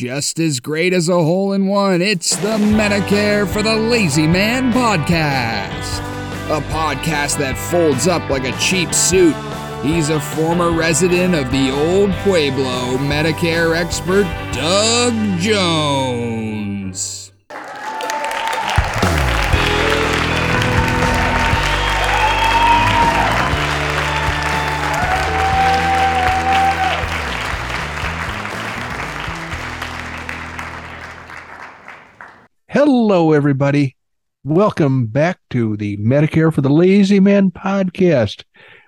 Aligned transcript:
just 0.00 0.38
as 0.38 0.60
great 0.60 0.94
as 0.94 1.10
a 1.10 1.12
hole 1.12 1.52
in 1.52 1.66
one. 1.66 2.00
It's 2.00 2.34
the 2.36 2.56
Medicare 2.56 3.46
for 3.46 3.62
the 3.62 3.76
Lazy 3.76 4.26
Man 4.26 4.72
podcast, 4.72 5.98
a 6.48 6.62
podcast 6.72 7.36
that 7.36 7.58
folds 7.70 8.08
up 8.08 8.30
like 8.30 8.44
a 8.44 8.58
cheap 8.58 8.94
suit. 8.94 9.36
He's 9.82 10.08
a 10.08 10.18
former 10.18 10.70
resident 10.70 11.34
of 11.34 11.50
the 11.50 11.70
old 11.70 12.12
Pueblo, 12.22 12.96
Medicare 12.96 13.76
expert 13.76 14.24
Doug 14.54 15.38
Jones. 15.38 17.19
Hello, 32.82 33.32
everybody. 33.32 33.94
Welcome 34.42 35.04
back 35.08 35.38
to 35.50 35.76
the 35.76 35.98
Medicare 35.98 36.50
for 36.50 36.62
the 36.62 36.70
Lazy 36.70 37.20
Man 37.20 37.50
podcast. 37.50 38.44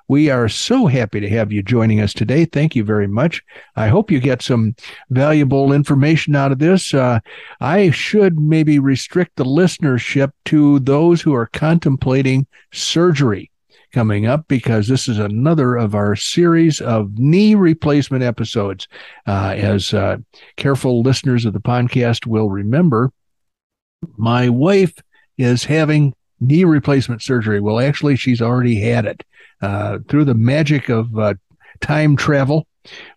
We 0.08 0.30
are 0.30 0.48
so 0.48 0.86
happy 0.86 1.20
to 1.20 1.28
have 1.28 1.52
you 1.52 1.62
joining 1.62 2.00
us 2.00 2.14
today. 2.14 2.46
Thank 2.46 2.74
you 2.74 2.84
very 2.84 3.06
much. 3.06 3.42
I 3.76 3.88
hope 3.88 4.10
you 4.10 4.18
get 4.18 4.40
some 4.40 4.74
valuable 5.10 5.74
information 5.74 6.34
out 6.34 6.52
of 6.52 6.58
this. 6.58 6.94
Uh, 6.94 7.20
I 7.60 7.90
should 7.90 8.38
maybe 8.38 8.78
restrict 8.78 9.36
the 9.36 9.44
listenership 9.44 10.30
to 10.46 10.78
those 10.78 11.20
who 11.20 11.34
are 11.34 11.50
contemplating 11.52 12.46
surgery 12.72 13.50
coming 13.92 14.24
up 14.24 14.48
because 14.48 14.88
this 14.88 15.06
is 15.06 15.18
another 15.18 15.76
of 15.76 15.94
our 15.94 16.16
series 16.16 16.80
of 16.80 17.18
knee 17.18 17.54
replacement 17.54 18.24
episodes. 18.24 18.88
Uh, 19.26 19.54
as 19.54 19.92
uh, 19.92 20.16
careful 20.56 21.02
listeners 21.02 21.44
of 21.44 21.52
the 21.52 21.60
podcast 21.60 22.26
will 22.26 22.48
remember, 22.48 23.12
my 24.16 24.48
wife 24.48 24.94
is 25.38 25.64
having 25.64 26.14
knee 26.40 26.64
replacement 26.64 27.22
surgery. 27.22 27.60
Well, 27.60 27.80
actually, 27.80 28.16
she's 28.16 28.42
already 28.42 28.80
had 28.80 29.06
it. 29.06 29.24
Uh, 29.60 29.98
through 30.08 30.24
the 30.24 30.34
magic 30.34 30.88
of 30.88 31.16
uh, 31.16 31.34
time 31.80 32.16
travel, 32.16 32.66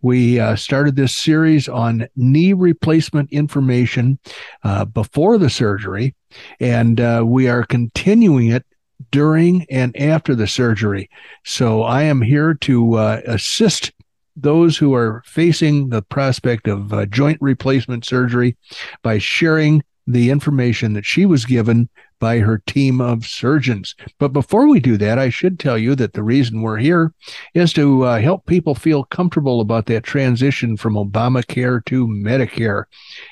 we 0.01 0.39
uh, 0.39 0.55
started 0.55 0.95
this 0.95 1.15
series 1.15 1.67
on 1.67 2.07
knee 2.15 2.53
replacement 2.53 3.31
information 3.31 4.19
uh, 4.63 4.85
before 4.85 5.39
the 5.39 5.49
surgery, 5.49 6.13
and 6.59 7.01
uh, 7.01 7.23
we 7.25 7.47
are 7.47 7.63
continuing 7.63 8.47
it 8.47 8.63
during 9.11 9.65
and 9.71 9.95
after 9.97 10.35
the 10.35 10.47
surgery. 10.47 11.09
So 11.43 11.81
I 11.81 12.03
am 12.03 12.21
here 12.21 12.53
to 12.53 12.93
uh, 12.95 13.21
assist 13.25 13.91
those 14.35 14.77
who 14.77 14.93
are 14.93 15.23
facing 15.25 15.89
the 15.89 16.01
prospect 16.01 16.67
of 16.67 17.09
joint 17.09 17.37
replacement 17.41 18.05
surgery 18.05 18.57
by 19.01 19.17
sharing 19.17 19.81
the 20.07 20.29
information 20.29 20.93
that 20.93 21.05
she 21.05 21.25
was 21.25 21.45
given 21.45 21.89
by 22.19 22.39
her 22.39 22.59
team 22.65 23.01
of 23.01 23.25
surgeons. 23.25 23.95
But 24.19 24.33
before 24.33 24.67
we 24.67 24.79
do 24.79 24.97
that, 24.97 25.19
I 25.19 25.29
should 25.29 25.59
tell 25.59 25.77
you 25.77 25.95
that 25.95 26.13
the 26.13 26.23
reason 26.23 26.61
we're 26.61 26.77
here 26.77 27.13
is 27.53 27.73
to 27.73 28.03
uh, 28.03 28.19
help 28.19 28.45
people 28.45 28.75
feel 28.75 29.03
comfortable 29.03 29.61
about 29.61 29.85
that 29.87 30.03
transition 30.03 30.77
from 30.77 30.93
Obamacare 30.95 31.83
to 31.85 32.07
Medicare. 32.07 32.85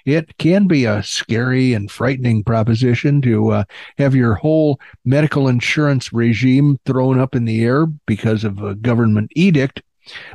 It 0.06 0.38
can 0.38 0.68
be 0.68 0.86
a 0.86 1.04
scary 1.04 1.74
and 1.74 1.90
frightening 1.90 2.44
proposition 2.44 3.22
to 3.22 3.52
uh, 3.52 3.64
have 3.98 4.16
your 4.16 4.36
whole 4.36 4.80
medical 5.06 5.48
insurance 5.48 6.12
regime 6.12 6.78
thrown 6.86 7.20
up 7.20 7.36
in 7.36 7.46
the 7.46 7.64
air 7.64 7.86
because 8.06 8.44
of 8.44 8.62
a 8.62 8.76
government 8.76 9.32
edict 9.36 9.82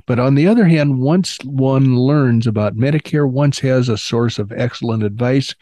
but 0.07 0.19
on 0.19 0.35
the 0.35 0.47
other 0.47 0.67
hand, 0.67 1.01
once 1.01 1.39
one 1.45 1.97
learns 1.97 2.47
about 2.47 2.77
Medicare, 2.77 3.29
once 3.29 3.59
has 3.61 3.89
a 3.89 3.99
source 3.99 4.39
of 4.39 4.53
excellent 4.53 5.03
advice, 5.03 5.55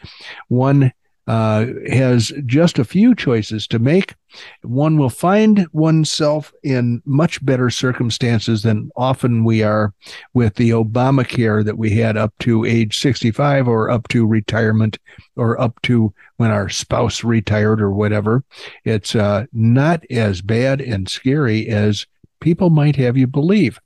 one 0.47 0.91
uh, 1.27 1.65
has 1.89 2.31
just 2.45 2.79
a 2.79 2.85
few 2.85 3.13
choices 3.13 3.67
to 3.67 3.79
make. 3.79 4.15
One 4.61 4.97
will 4.97 5.09
find 5.09 5.67
oneself 5.73 6.53
in 6.63 7.01
much 7.05 7.45
better 7.45 7.69
circumstances 7.69 8.63
than 8.63 8.91
often 8.95 9.43
we 9.43 9.61
are 9.61 9.93
with 10.33 10.55
the 10.55 10.69
Obamacare 10.69 11.65
that 11.65 11.77
we 11.77 11.89
had 11.91 12.15
up 12.15 12.33
to 12.39 12.63
age 12.63 12.97
65 12.97 13.67
or 13.67 13.89
up 13.89 14.07
to 14.09 14.25
retirement 14.25 14.99
or 15.35 15.59
up 15.59 15.81
to 15.83 16.13
when 16.37 16.51
our 16.51 16.69
spouse 16.69 17.23
retired 17.23 17.81
or 17.81 17.91
whatever. 17.91 18.43
It's 18.85 19.13
uh, 19.13 19.47
not 19.51 20.03
as 20.09 20.41
bad 20.41 20.79
and 20.79 21.09
scary 21.09 21.67
as 21.67 22.05
people 22.39 22.69
might 22.69 22.95
have 22.95 23.17
you 23.17 23.27
believe. 23.27 23.79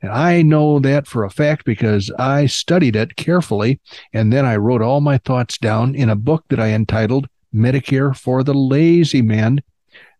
And 0.00 0.10
I 0.10 0.42
know 0.42 0.78
that 0.80 1.06
for 1.06 1.24
a 1.24 1.30
fact 1.30 1.64
because 1.64 2.10
I 2.18 2.46
studied 2.46 2.96
it 2.96 3.16
carefully 3.16 3.80
and 4.12 4.32
then 4.32 4.44
I 4.44 4.56
wrote 4.56 4.82
all 4.82 5.00
my 5.00 5.18
thoughts 5.18 5.58
down 5.58 5.94
in 5.94 6.10
a 6.10 6.16
book 6.16 6.44
that 6.48 6.60
I 6.60 6.70
entitled 6.70 7.28
Medicare 7.54 8.16
for 8.16 8.42
the 8.42 8.54
Lazy 8.54 9.22
Man. 9.22 9.62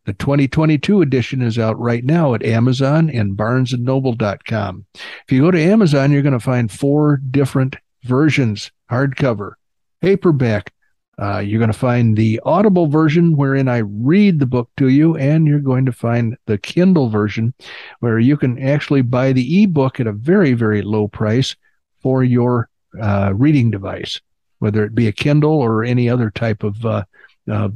The 0.04 0.12
2022 0.14 1.00
edition 1.00 1.40
is 1.42 1.58
out 1.58 1.78
right 1.78 2.04
now 2.04 2.34
at 2.34 2.44
Amazon 2.44 3.08
and 3.08 3.36
barnesandnoble.com. 3.36 4.86
If 4.94 5.30
you 5.30 5.42
go 5.42 5.50
to 5.52 5.60
Amazon, 5.60 6.10
you're 6.10 6.22
going 6.22 6.32
to 6.32 6.40
find 6.40 6.70
four 6.70 7.18
different 7.18 7.76
versions 8.02 8.72
hardcover, 8.90 9.52
paperback, 10.00 10.72
uh, 11.20 11.38
you're 11.38 11.58
going 11.58 11.72
to 11.72 11.78
find 11.78 12.16
the 12.16 12.40
Audible 12.44 12.86
version 12.86 13.36
wherein 13.36 13.68
I 13.68 13.78
read 13.78 14.38
the 14.38 14.46
book 14.46 14.70
to 14.78 14.88
you, 14.88 15.16
and 15.16 15.46
you're 15.46 15.60
going 15.60 15.84
to 15.86 15.92
find 15.92 16.36
the 16.46 16.56
Kindle 16.56 17.10
version 17.10 17.52
where 18.00 18.18
you 18.18 18.36
can 18.36 18.58
actually 18.62 19.02
buy 19.02 19.32
the 19.32 19.62
ebook 19.62 20.00
at 20.00 20.06
a 20.06 20.12
very, 20.12 20.54
very 20.54 20.80
low 20.80 21.08
price 21.08 21.54
for 22.00 22.24
your 22.24 22.70
uh, 23.00 23.32
reading 23.34 23.70
device, 23.70 24.20
whether 24.60 24.84
it 24.84 24.94
be 24.94 25.06
a 25.06 25.12
Kindle 25.12 25.52
or 25.52 25.84
any 25.84 26.08
other 26.08 26.30
type 26.30 26.62
of. 26.62 26.84
Uh, 26.84 27.04
uh, 27.50 27.68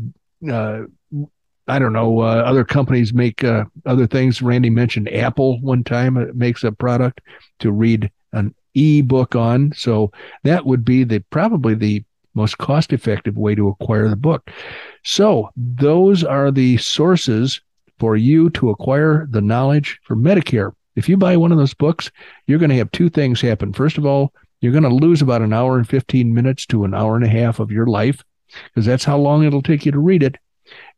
uh 0.51 0.83
I 1.69 1.81
don't 1.81 1.93
know. 1.93 2.21
Uh, 2.21 2.45
other 2.47 2.65
companies 2.65 3.13
make 3.13 3.43
other 3.43 4.07
things. 4.07 4.41
Randy 4.41 4.71
mentioned 4.71 5.13
Apple 5.13 5.61
one 5.63 5.83
time 5.83 6.31
makes 6.39 6.63
a 6.63 6.71
product 6.71 7.21
to 7.59 7.73
read 7.73 8.09
an 8.33 8.55
e-book 8.75 9.35
on. 9.35 9.73
So 9.75 10.13
that 10.45 10.65
would 10.65 10.85
be 10.85 11.03
the 11.03 11.25
probably 11.31 11.75
the 11.75 12.05
most 12.37 12.59
cost 12.59 12.93
effective 12.93 13.37
way 13.37 13.55
to 13.55 13.69
acquire 13.69 14.09
the 14.09 14.17
book. 14.17 14.51
So, 15.05 15.51
those 15.57 16.23
are 16.23 16.51
the 16.51 16.77
sources 16.77 17.61
for 17.99 18.17
you 18.17 18.51
to 18.51 18.71
acquire 18.71 19.27
the 19.31 19.41
knowledge 19.41 19.99
for 20.05 20.15
Medicare. 20.15 20.73
If 20.95 21.09
you 21.09 21.17
buy 21.17 21.37
one 21.37 21.53
of 21.53 21.59
those 21.59 21.75
books, 21.75 22.11
you're 22.47 22.59
going 22.59 22.71
to 22.71 22.77
have 22.77 22.91
two 22.93 23.09
things 23.09 23.41
happen. 23.41 23.73
First 23.73 23.99
of 23.99 24.07
all, 24.07 24.33
you're 24.61 24.73
going 24.73 24.85
to 24.85 24.89
lose 24.89 25.23
about 25.23 25.43
an 25.43 25.53
hour 25.53 25.77
and 25.77 25.89
15 25.89 26.33
minutes 26.33 26.67
to 26.67 26.85
an 26.85 26.95
hour 26.95 27.17
and 27.17 27.25
a 27.25 27.29
half 27.29 27.59
of 27.59 27.71
your 27.71 27.87
life 27.87 28.23
because 28.65 28.87
that's 28.87 29.05
how 29.05 29.19
long 29.19 29.45
it'll 29.45 29.63
take 29.63 29.85
you 29.85 29.93
to 29.93 29.99
read 29.99 30.23
it. 30.23 30.37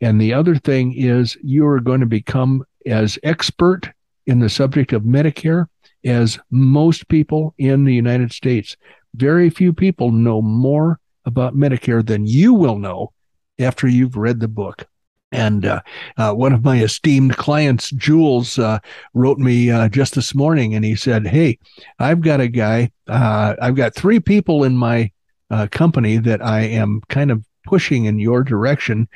And 0.00 0.20
the 0.20 0.32
other 0.32 0.56
thing 0.56 0.94
is 0.94 1.36
you 1.42 1.66
are 1.66 1.80
going 1.80 2.00
to 2.00 2.06
become 2.06 2.64
as 2.86 3.18
expert 3.22 3.90
in 4.26 4.38
the 4.38 4.48
subject 4.48 4.92
of 4.92 5.02
Medicare 5.02 5.66
as 6.04 6.38
most 6.50 7.08
people 7.08 7.54
in 7.58 7.84
the 7.84 7.94
United 7.94 8.32
States. 8.32 8.76
Very 9.14 9.50
few 9.50 9.72
people 9.72 10.10
know 10.12 10.40
more 10.40 11.00
about 11.28 11.54
Medicare 11.54 12.04
than 12.04 12.26
you 12.26 12.52
will 12.52 12.78
know 12.78 13.12
after 13.60 13.86
you've 13.86 14.16
read 14.16 14.40
the 14.40 14.48
book. 14.48 14.86
And 15.30 15.66
uh, 15.66 15.82
uh, 16.16 16.32
one 16.32 16.52
of 16.52 16.64
my 16.64 16.78
esteemed 16.78 17.36
clients, 17.36 17.90
Jules, 17.90 18.58
uh, 18.58 18.78
wrote 19.12 19.38
me 19.38 19.70
uh, 19.70 19.88
just 19.90 20.14
this 20.14 20.34
morning, 20.34 20.74
and 20.74 20.84
he 20.84 20.96
said, 20.96 21.26
"Hey, 21.26 21.58
I've 21.98 22.22
got 22.22 22.40
a 22.40 22.48
guy. 22.48 22.90
Uh, 23.06 23.54
I've 23.60 23.74
got 23.74 23.94
three 23.94 24.20
people 24.20 24.64
in 24.64 24.76
my 24.76 25.12
uh, 25.50 25.66
company 25.70 26.16
that 26.16 26.42
I 26.42 26.60
am 26.60 27.02
kind 27.08 27.30
of 27.30 27.44
pushing 27.66 28.06
in 28.06 28.18
your 28.18 28.42
direction, 28.42 29.06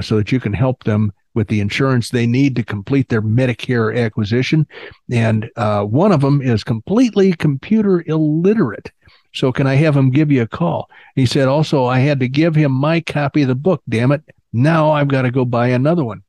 so 0.00 0.16
that 0.16 0.32
you 0.32 0.40
can 0.40 0.52
help 0.52 0.82
them 0.82 1.12
with 1.34 1.46
the 1.46 1.60
insurance 1.60 2.10
they 2.10 2.26
need 2.26 2.56
to 2.56 2.64
complete 2.64 3.08
their 3.08 3.22
Medicare 3.22 3.96
acquisition. 3.96 4.66
And 5.12 5.48
one 5.56 6.10
of 6.10 6.20
them 6.20 6.42
is 6.42 6.64
completely 6.64 7.32
computer 7.32 8.02
illiterate." 8.08 8.90
So 9.32 9.52
can 9.52 9.66
I 9.66 9.74
have 9.74 9.96
him 9.96 10.10
give 10.10 10.30
you 10.30 10.42
a 10.42 10.48
call? 10.48 10.90
He 11.14 11.26
said, 11.26 11.48
also, 11.48 11.84
I 11.84 12.00
had 12.00 12.20
to 12.20 12.28
give 12.28 12.54
him 12.54 12.72
my 12.72 13.00
copy 13.00 13.42
of 13.42 13.48
the 13.48 13.54
book. 13.54 13.82
Damn 13.88 14.12
it. 14.12 14.22
Now 14.52 14.90
I've 14.90 15.08
got 15.08 15.22
to 15.22 15.30
go 15.30 15.44
buy 15.44 15.68
another 15.68 16.04
one. 16.04 16.22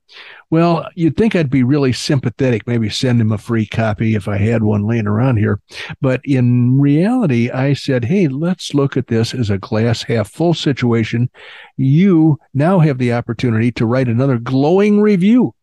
Well, 0.51 0.87
you'd 0.95 1.15
think 1.15 1.35
I'd 1.35 1.49
be 1.49 1.63
really 1.63 1.93
sympathetic, 1.93 2.67
maybe 2.67 2.89
send 2.89 3.21
him 3.21 3.31
a 3.31 3.37
free 3.37 3.65
copy 3.65 4.15
if 4.15 4.27
I 4.27 4.37
had 4.37 4.63
one 4.63 4.85
laying 4.85 5.07
around 5.07 5.37
here. 5.37 5.61
But 6.01 6.21
in 6.25 6.79
reality, 6.79 7.49
I 7.49 7.73
said, 7.73 8.05
hey, 8.05 8.27
let's 8.27 8.73
look 8.73 8.97
at 8.97 9.07
this 9.07 9.33
as 9.33 9.49
a 9.49 9.57
glass 9.57 10.03
half 10.03 10.29
full 10.29 10.53
situation. 10.53 11.29
You 11.77 12.37
now 12.53 12.79
have 12.79 12.97
the 12.97 13.13
opportunity 13.13 13.71
to 13.71 13.85
write 13.85 14.09
another 14.09 14.37
glowing 14.37 14.99
review 14.99 15.55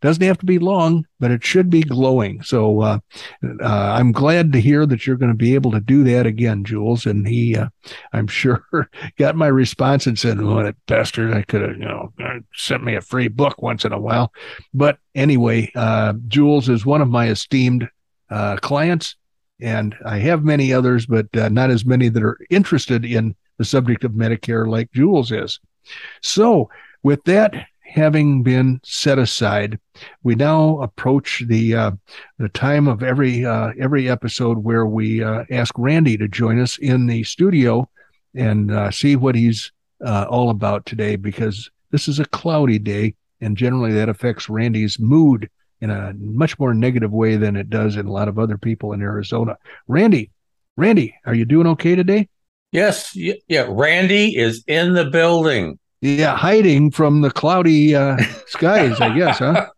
doesn't 0.00 0.22
have 0.22 0.38
to 0.38 0.46
be 0.46 0.58
long, 0.58 1.06
but 1.20 1.30
it 1.30 1.44
should 1.44 1.70
be 1.70 1.82
glowing. 1.82 2.42
So 2.42 2.80
uh, 2.82 2.98
uh, 3.60 3.66
I'm 3.66 4.12
glad 4.12 4.52
to 4.52 4.60
hear 4.60 4.86
that 4.86 5.06
you're 5.06 5.16
going 5.16 5.32
to 5.32 5.36
be 5.36 5.54
able 5.54 5.70
to 5.72 5.80
do 5.80 6.04
that 6.04 6.26
again, 6.26 6.64
Jules. 6.64 7.06
And 7.06 7.26
he, 7.26 7.56
uh, 7.56 7.68
I'm 8.12 8.26
sure, 8.26 8.64
got 9.18 9.36
my 9.36 9.46
response 9.46 10.06
and 10.06 10.18
said, 10.18 10.40
"What 10.40 10.66
a 10.66 10.76
bastard! 10.86 11.34
I 11.34 11.42
could 11.42 11.62
have, 11.62 11.78
you 11.78 11.86
know, 11.86 12.12
uh, 12.22 12.40
sent 12.54 12.84
me 12.84 12.94
a 12.94 13.00
free 13.00 13.28
book 13.28 13.62
once 13.62 13.84
in 13.84 13.92
a 13.92 14.00
while." 14.00 14.32
But 14.72 14.98
anyway, 15.14 15.70
uh, 15.74 16.14
Jules 16.28 16.68
is 16.68 16.86
one 16.86 17.02
of 17.02 17.08
my 17.08 17.28
esteemed 17.28 17.88
uh, 18.30 18.56
clients. 18.56 19.16
And 19.60 19.94
I 20.04 20.18
have 20.18 20.42
many 20.42 20.72
others, 20.72 21.06
but 21.06 21.26
not 21.32 21.70
as 21.70 21.86
many 21.86 22.08
that 22.08 22.22
are 22.22 22.36
interested 22.50 23.04
in 23.04 23.36
the 23.56 23.64
subject 23.64 24.02
of 24.02 24.12
Medicare 24.12 24.66
like 24.66 24.90
Jules 24.92 25.30
is. 25.30 25.60
So, 26.22 26.68
with 27.02 27.22
that 27.24 27.66
having 27.94 28.42
been 28.42 28.80
set 28.82 29.20
aside, 29.20 29.78
we 30.24 30.34
now 30.34 30.80
approach 30.80 31.44
the 31.46 31.74
uh, 31.74 31.90
the 32.38 32.48
time 32.48 32.88
of 32.88 33.04
every 33.04 33.46
uh, 33.46 33.70
every 33.78 34.10
episode 34.10 34.58
where 34.58 34.84
we 34.84 35.22
uh, 35.22 35.44
ask 35.50 35.72
Randy 35.78 36.16
to 36.16 36.26
join 36.26 36.60
us 36.60 36.76
in 36.78 37.06
the 37.06 37.22
studio 37.22 37.88
and 38.34 38.72
uh, 38.72 38.90
see 38.90 39.14
what 39.14 39.36
he's 39.36 39.70
uh, 40.04 40.26
all 40.28 40.50
about 40.50 40.84
today. 40.86 41.14
Because 41.14 41.70
this 41.92 42.08
is 42.08 42.18
a 42.18 42.24
cloudy 42.26 42.80
day, 42.80 43.14
and 43.40 43.56
generally 43.56 43.92
that 43.92 44.08
affects 44.08 44.48
Randy's 44.48 44.98
mood 44.98 45.48
in 45.80 45.90
a 45.90 46.14
much 46.14 46.58
more 46.58 46.74
negative 46.74 47.12
way 47.12 47.36
than 47.36 47.54
it 47.54 47.70
does 47.70 47.96
in 47.96 48.06
a 48.06 48.12
lot 48.12 48.26
of 48.26 48.40
other 48.40 48.58
people 48.58 48.92
in 48.92 49.02
Arizona. 49.02 49.56
Randy, 49.86 50.32
Randy, 50.76 51.14
are 51.26 51.34
you 51.34 51.44
doing 51.44 51.68
okay 51.68 51.94
today? 51.94 52.28
Yes, 52.72 53.14
yeah. 53.14 53.66
Randy 53.68 54.36
is 54.36 54.64
in 54.66 54.94
the 54.94 55.04
building. 55.04 55.78
Yeah, 56.04 56.36
hiding 56.36 56.90
from 56.90 57.22
the 57.22 57.30
cloudy 57.30 57.94
uh, 57.94 58.18
skies, 58.46 59.00
I 59.00 59.16
guess, 59.16 59.38
huh? 59.38 59.70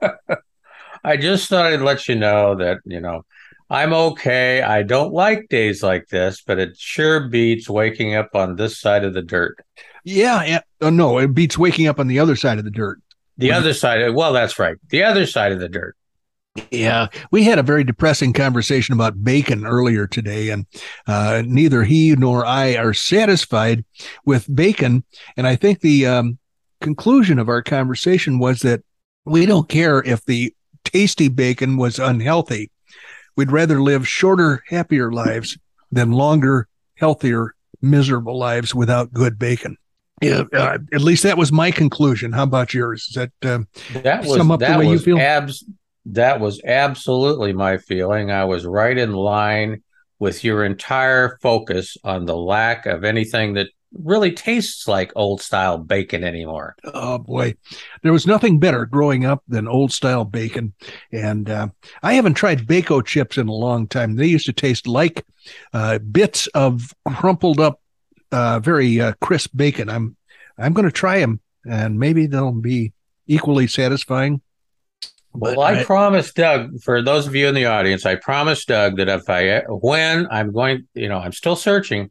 I 1.04 1.16
just 1.16 1.48
thought 1.48 1.66
I'd 1.66 1.82
let 1.82 2.08
you 2.08 2.16
know 2.16 2.56
that, 2.56 2.78
you 2.84 3.00
know, 3.00 3.24
I'm 3.70 3.92
okay. 3.92 4.60
I 4.60 4.82
don't 4.82 5.12
like 5.12 5.48
days 5.48 5.84
like 5.84 6.08
this, 6.08 6.42
but 6.44 6.58
it 6.58 6.76
sure 6.76 7.28
beats 7.28 7.70
waking 7.70 8.16
up 8.16 8.34
on 8.34 8.56
this 8.56 8.80
side 8.80 9.04
of 9.04 9.14
the 9.14 9.22
dirt. 9.22 9.56
Yeah. 10.02 10.42
yeah. 10.42 10.60
Oh, 10.80 10.90
no, 10.90 11.18
it 11.18 11.32
beats 11.32 11.56
waking 11.56 11.86
up 11.86 12.00
on 12.00 12.08
the 12.08 12.18
other 12.18 12.34
side 12.34 12.58
of 12.58 12.64
the 12.64 12.72
dirt. 12.72 12.98
The 13.38 13.52
other 13.52 13.72
side. 13.72 14.12
Well, 14.12 14.32
that's 14.32 14.58
right. 14.58 14.78
The 14.88 15.04
other 15.04 15.26
side 15.26 15.52
of 15.52 15.60
the 15.60 15.68
dirt. 15.68 15.96
Yeah, 16.70 17.08
we 17.30 17.44
had 17.44 17.58
a 17.58 17.62
very 17.62 17.84
depressing 17.84 18.32
conversation 18.32 18.92
about 18.92 19.22
bacon 19.22 19.66
earlier 19.66 20.06
today, 20.06 20.50
and 20.50 20.66
uh, 21.06 21.42
neither 21.44 21.84
he 21.84 22.14
nor 22.16 22.44
I 22.46 22.76
are 22.76 22.94
satisfied 22.94 23.84
with 24.24 24.54
bacon. 24.54 25.04
And 25.36 25.46
I 25.46 25.56
think 25.56 25.80
the 25.80 26.06
um, 26.06 26.38
conclusion 26.80 27.38
of 27.38 27.48
our 27.48 27.62
conversation 27.62 28.38
was 28.38 28.60
that 28.60 28.82
we 29.24 29.46
don't 29.46 29.68
care 29.68 30.02
if 30.02 30.24
the 30.24 30.54
tasty 30.84 31.28
bacon 31.28 31.76
was 31.76 31.98
unhealthy. 31.98 32.70
We'd 33.36 33.52
rather 33.52 33.82
live 33.82 34.08
shorter, 34.08 34.62
happier 34.68 35.12
lives 35.12 35.58
than 35.90 36.12
longer, 36.12 36.68
healthier, 36.94 37.54
miserable 37.82 38.38
lives 38.38 38.74
without 38.74 39.12
good 39.12 39.38
bacon. 39.38 39.76
Yeah, 40.22 40.44
uh, 40.54 40.78
at 40.94 41.02
least 41.02 41.24
that 41.24 41.36
was 41.36 41.52
my 41.52 41.70
conclusion. 41.70 42.32
How 42.32 42.44
about 42.44 42.72
yours? 42.72 43.06
Is 43.08 43.14
that 43.14 43.32
uh, 43.42 43.64
that 44.02 44.24
was, 44.24 44.36
sum 44.36 44.50
up 44.50 44.60
the 44.60 44.78
way 44.78 44.88
you 44.88 44.98
feel? 44.98 45.18
Abs- 45.18 45.64
that 46.06 46.40
was 46.40 46.60
absolutely 46.64 47.52
my 47.52 47.78
feeling. 47.78 48.30
I 48.30 48.44
was 48.44 48.64
right 48.64 48.96
in 48.96 49.12
line 49.12 49.82
with 50.18 50.44
your 50.44 50.64
entire 50.64 51.38
focus 51.42 51.96
on 52.04 52.24
the 52.24 52.36
lack 52.36 52.86
of 52.86 53.04
anything 53.04 53.54
that 53.54 53.68
really 53.92 54.32
tastes 54.32 54.86
like 54.86 55.12
old 55.16 55.40
style 55.40 55.78
bacon 55.78 56.22
anymore. 56.22 56.76
Oh 56.84 57.18
boy, 57.18 57.54
there 58.02 58.12
was 58.12 58.26
nothing 58.26 58.58
better 58.58 58.86
growing 58.86 59.24
up 59.24 59.42
than 59.48 59.68
old 59.68 59.92
style 59.92 60.24
bacon, 60.24 60.74
and 61.12 61.50
uh, 61.50 61.68
I 62.02 62.14
haven't 62.14 62.34
tried 62.34 62.66
Bako 62.66 63.04
chips 63.04 63.36
in 63.36 63.48
a 63.48 63.54
long 63.54 63.86
time. 63.86 64.16
They 64.16 64.26
used 64.26 64.46
to 64.46 64.52
taste 64.52 64.86
like 64.86 65.24
uh, 65.72 65.98
bits 65.98 66.46
of 66.48 66.94
crumpled 67.08 67.60
up, 67.60 67.80
uh, 68.32 68.60
very 68.60 69.00
uh, 69.00 69.12
crisp 69.20 69.50
bacon. 69.56 69.88
I'm 69.88 70.16
I'm 70.58 70.72
going 70.72 70.86
to 70.86 70.92
try 70.92 71.20
them, 71.20 71.40
and 71.68 71.98
maybe 71.98 72.26
they'll 72.26 72.52
be 72.52 72.92
equally 73.26 73.66
satisfying. 73.66 74.40
Well, 75.38 75.60
I, 75.60 75.80
I 75.80 75.84
promised 75.84 76.34
Doug, 76.34 76.80
for 76.82 77.02
those 77.02 77.26
of 77.26 77.34
you 77.34 77.48
in 77.48 77.54
the 77.54 77.66
audience, 77.66 78.06
I 78.06 78.16
promised 78.16 78.68
Doug 78.68 78.96
that 78.96 79.08
if 79.08 79.28
I, 79.28 79.60
when 79.68 80.26
I'm 80.30 80.52
going, 80.52 80.88
you 80.94 81.08
know, 81.08 81.18
I'm 81.18 81.32
still 81.32 81.56
searching, 81.56 82.10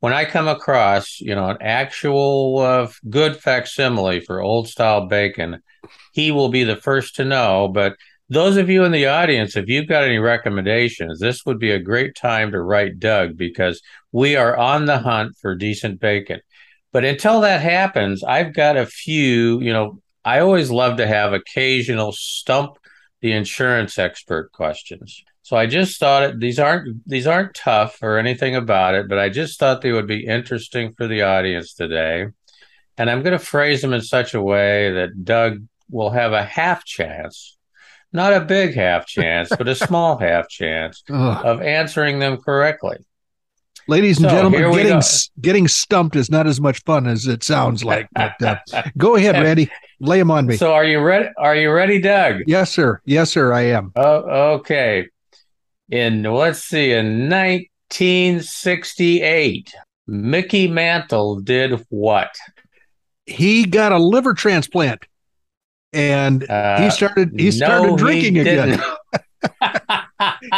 when 0.00 0.12
I 0.12 0.24
come 0.24 0.48
across, 0.48 1.20
you 1.20 1.34
know, 1.34 1.48
an 1.48 1.58
actual 1.60 2.58
uh, 2.58 2.88
good 3.08 3.36
facsimile 3.36 4.20
for 4.20 4.40
old 4.40 4.68
style 4.68 5.06
bacon, 5.06 5.62
he 6.12 6.32
will 6.32 6.48
be 6.48 6.64
the 6.64 6.76
first 6.76 7.16
to 7.16 7.24
know. 7.24 7.68
But 7.68 7.96
those 8.28 8.56
of 8.56 8.68
you 8.68 8.84
in 8.84 8.92
the 8.92 9.06
audience, 9.06 9.56
if 9.56 9.68
you've 9.68 9.88
got 9.88 10.04
any 10.04 10.18
recommendations, 10.18 11.20
this 11.20 11.46
would 11.46 11.58
be 11.58 11.70
a 11.70 11.78
great 11.78 12.16
time 12.16 12.50
to 12.50 12.60
write 12.60 12.98
Doug 12.98 13.36
because 13.36 13.80
we 14.10 14.34
are 14.36 14.56
on 14.56 14.86
the 14.86 14.98
hunt 14.98 15.36
for 15.36 15.54
decent 15.54 16.00
bacon. 16.00 16.40
But 16.92 17.04
until 17.04 17.40
that 17.42 17.60
happens, 17.60 18.24
I've 18.24 18.54
got 18.54 18.76
a 18.76 18.86
few, 18.86 19.60
you 19.60 19.72
know, 19.72 20.00
I 20.24 20.40
always 20.40 20.70
love 20.70 20.98
to 20.98 21.06
have 21.06 21.32
occasional 21.32 22.12
stump 22.12 22.78
the 23.20 23.32
insurance 23.32 23.98
expert 23.98 24.52
questions. 24.52 25.24
So 25.42 25.56
I 25.56 25.66
just 25.66 25.98
thought 25.98 26.22
it, 26.22 26.40
these 26.40 26.58
aren't 26.58 27.08
these 27.08 27.26
aren't 27.26 27.54
tough 27.54 27.98
or 28.02 28.18
anything 28.18 28.54
about 28.54 28.94
it, 28.94 29.08
but 29.08 29.18
I 29.18 29.28
just 29.28 29.58
thought 29.58 29.80
they 29.80 29.92
would 29.92 30.06
be 30.06 30.26
interesting 30.26 30.92
for 30.92 31.08
the 31.08 31.22
audience 31.22 31.74
today. 31.74 32.26
And 32.96 33.10
I'm 33.10 33.22
going 33.22 33.32
to 33.32 33.44
phrase 33.44 33.80
them 33.82 33.92
in 33.92 34.02
such 34.02 34.34
a 34.34 34.42
way 34.42 34.92
that 34.92 35.24
Doug 35.24 35.64
will 35.90 36.10
have 36.10 36.32
a 36.32 36.44
half 36.44 36.84
chance, 36.84 37.56
not 38.12 38.32
a 38.32 38.44
big 38.44 38.74
half 38.74 39.06
chance, 39.06 39.48
but 39.48 39.68
a 39.68 39.74
small 39.86 40.18
half 40.18 40.48
chance 40.48 41.02
of 41.08 41.60
answering 41.62 42.18
them 42.18 42.36
correctly. 42.36 42.98
Ladies 43.88 44.18
and 44.18 44.30
so, 44.30 44.36
gentlemen, 44.36 44.70
getting 44.72 45.00
getting 45.40 45.66
stumped 45.68 46.16
is 46.16 46.28
not 46.30 46.46
as 46.46 46.60
much 46.60 46.82
fun 46.84 47.06
as 47.06 47.26
it 47.26 47.42
sounds 47.42 47.82
like. 47.92 48.08
But 48.14 48.42
uh, 48.42 48.56
go 48.96 49.16
ahead, 49.16 49.34
Randy, 49.42 49.70
lay 50.00 50.18
them 50.18 50.30
on 50.30 50.46
me. 50.46 50.56
So, 50.56 50.72
are 50.72 50.84
you 50.84 51.00
ready? 51.00 51.28
Are 51.36 51.56
you 51.56 51.70
ready, 51.72 52.00
Doug? 52.00 52.42
Yes, 52.46 52.70
sir. 52.70 53.00
Yes, 53.04 53.30
sir. 53.30 53.52
I 53.52 53.62
am. 53.62 53.90
Oh, 53.96 54.52
okay. 54.54 55.08
In 55.90 56.22
let's 56.22 56.62
see, 56.62 56.92
in 56.92 57.28
1968, 57.28 59.74
Mickey 60.06 60.68
Mantle 60.68 61.40
did 61.40 61.84
what? 61.88 62.36
He 63.26 63.64
got 63.64 63.90
a 63.92 63.98
liver 63.98 64.34
transplant, 64.34 65.04
and 65.92 66.48
uh, 66.48 66.80
he 66.82 66.90
started. 66.90 67.32
He 67.38 67.50
started 67.50 67.88
no, 67.88 67.96
drinking 67.96 68.36
he 68.36 68.40
again. 68.40 68.80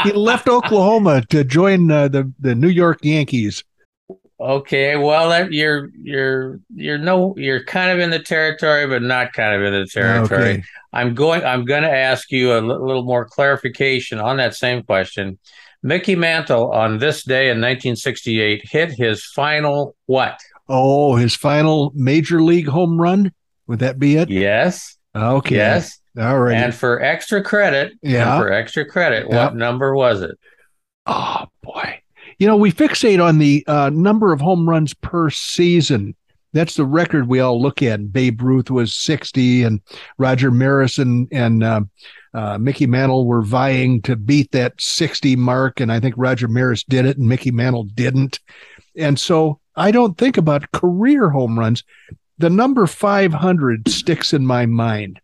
he 0.02 0.12
left 0.12 0.48
Oklahoma 0.48 1.22
to 1.30 1.44
join 1.44 1.90
uh, 1.90 2.08
the 2.08 2.32
the 2.40 2.54
New 2.54 2.68
York 2.68 3.00
Yankees. 3.02 3.64
Okay, 4.40 4.96
well, 4.96 5.50
you're 5.50 5.90
you're 6.00 6.60
you're 6.74 6.98
no 6.98 7.34
you're 7.36 7.64
kind 7.64 7.90
of 7.90 7.98
in 7.98 8.10
the 8.10 8.18
territory, 8.18 8.86
but 8.86 9.02
not 9.02 9.32
kind 9.32 9.54
of 9.54 9.62
in 9.62 9.72
the 9.72 9.86
territory. 9.86 10.42
Okay. 10.42 10.64
I'm 10.92 11.14
going. 11.14 11.44
I'm 11.44 11.64
going 11.64 11.82
to 11.82 11.90
ask 11.90 12.30
you 12.30 12.52
a 12.52 12.56
l- 12.58 12.86
little 12.86 13.04
more 13.04 13.24
clarification 13.24 14.20
on 14.20 14.36
that 14.36 14.54
same 14.54 14.82
question. 14.82 15.38
Mickey 15.82 16.16
Mantle 16.16 16.72
on 16.72 16.98
this 16.98 17.24
day 17.24 17.44
in 17.44 17.58
1968 17.60 18.66
hit 18.68 18.92
his 18.92 19.24
final 19.24 19.94
what? 20.06 20.40
Oh, 20.68 21.16
his 21.16 21.34
final 21.34 21.92
major 21.94 22.42
league 22.42 22.68
home 22.68 23.00
run. 23.00 23.32
Would 23.66 23.80
that 23.80 23.98
be 23.98 24.16
it? 24.16 24.30
Yes. 24.30 24.96
Okay. 25.14 25.56
Yes. 25.56 26.00
All 26.18 26.38
right. 26.38 26.56
And 26.56 26.74
for 26.74 27.02
extra 27.02 27.42
credit, 27.42 27.94
yeah. 28.02 28.38
for 28.38 28.52
extra 28.52 28.84
credit, 28.84 29.28
what 29.28 29.56
number 29.56 29.94
was 29.94 30.22
it? 30.22 30.38
Oh 31.06 31.46
boy. 31.62 32.00
You 32.38 32.46
know, 32.46 32.56
we 32.56 32.72
fixate 32.72 33.22
on 33.24 33.38
the 33.38 33.64
uh, 33.66 33.90
number 33.90 34.32
of 34.32 34.40
home 34.40 34.68
runs 34.68 34.94
per 34.94 35.30
season. 35.30 36.14
That's 36.52 36.74
the 36.76 36.84
record 36.84 37.28
we 37.28 37.40
all 37.40 37.60
look 37.60 37.82
at. 37.82 38.12
Babe 38.12 38.40
Ruth 38.40 38.70
was 38.70 38.94
60, 38.94 39.64
and 39.64 39.80
Roger 40.18 40.50
Maris 40.50 40.98
and, 40.98 41.28
and 41.32 41.64
uh, 41.64 41.80
uh, 42.32 42.58
Mickey 42.58 42.86
Mantle 42.86 43.26
were 43.26 43.42
vying 43.42 44.00
to 44.02 44.14
beat 44.14 44.52
that 44.52 44.80
60 44.80 45.34
mark. 45.36 45.80
And 45.80 45.92
I 45.92 45.98
think 45.98 46.14
Roger 46.16 46.46
Maris 46.46 46.84
did 46.84 47.06
it, 47.06 47.18
and 47.18 47.28
Mickey 47.28 47.50
Mantle 47.50 47.84
didn't. 47.84 48.38
And 48.96 49.18
so 49.18 49.60
I 49.74 49.90
don't 49.90 50.16
think 50.16 50.36
about 50.36 50.70
career 50.70 51.30
home 51.30 51.58
runs. 51.58 51.82
The 52.38 52.50
number 52.50 52.86
500 52.86 53.88
sticks 53.88 54.32
in 54.32 54.46
my 54.46 54.66
mind 54.66 55.20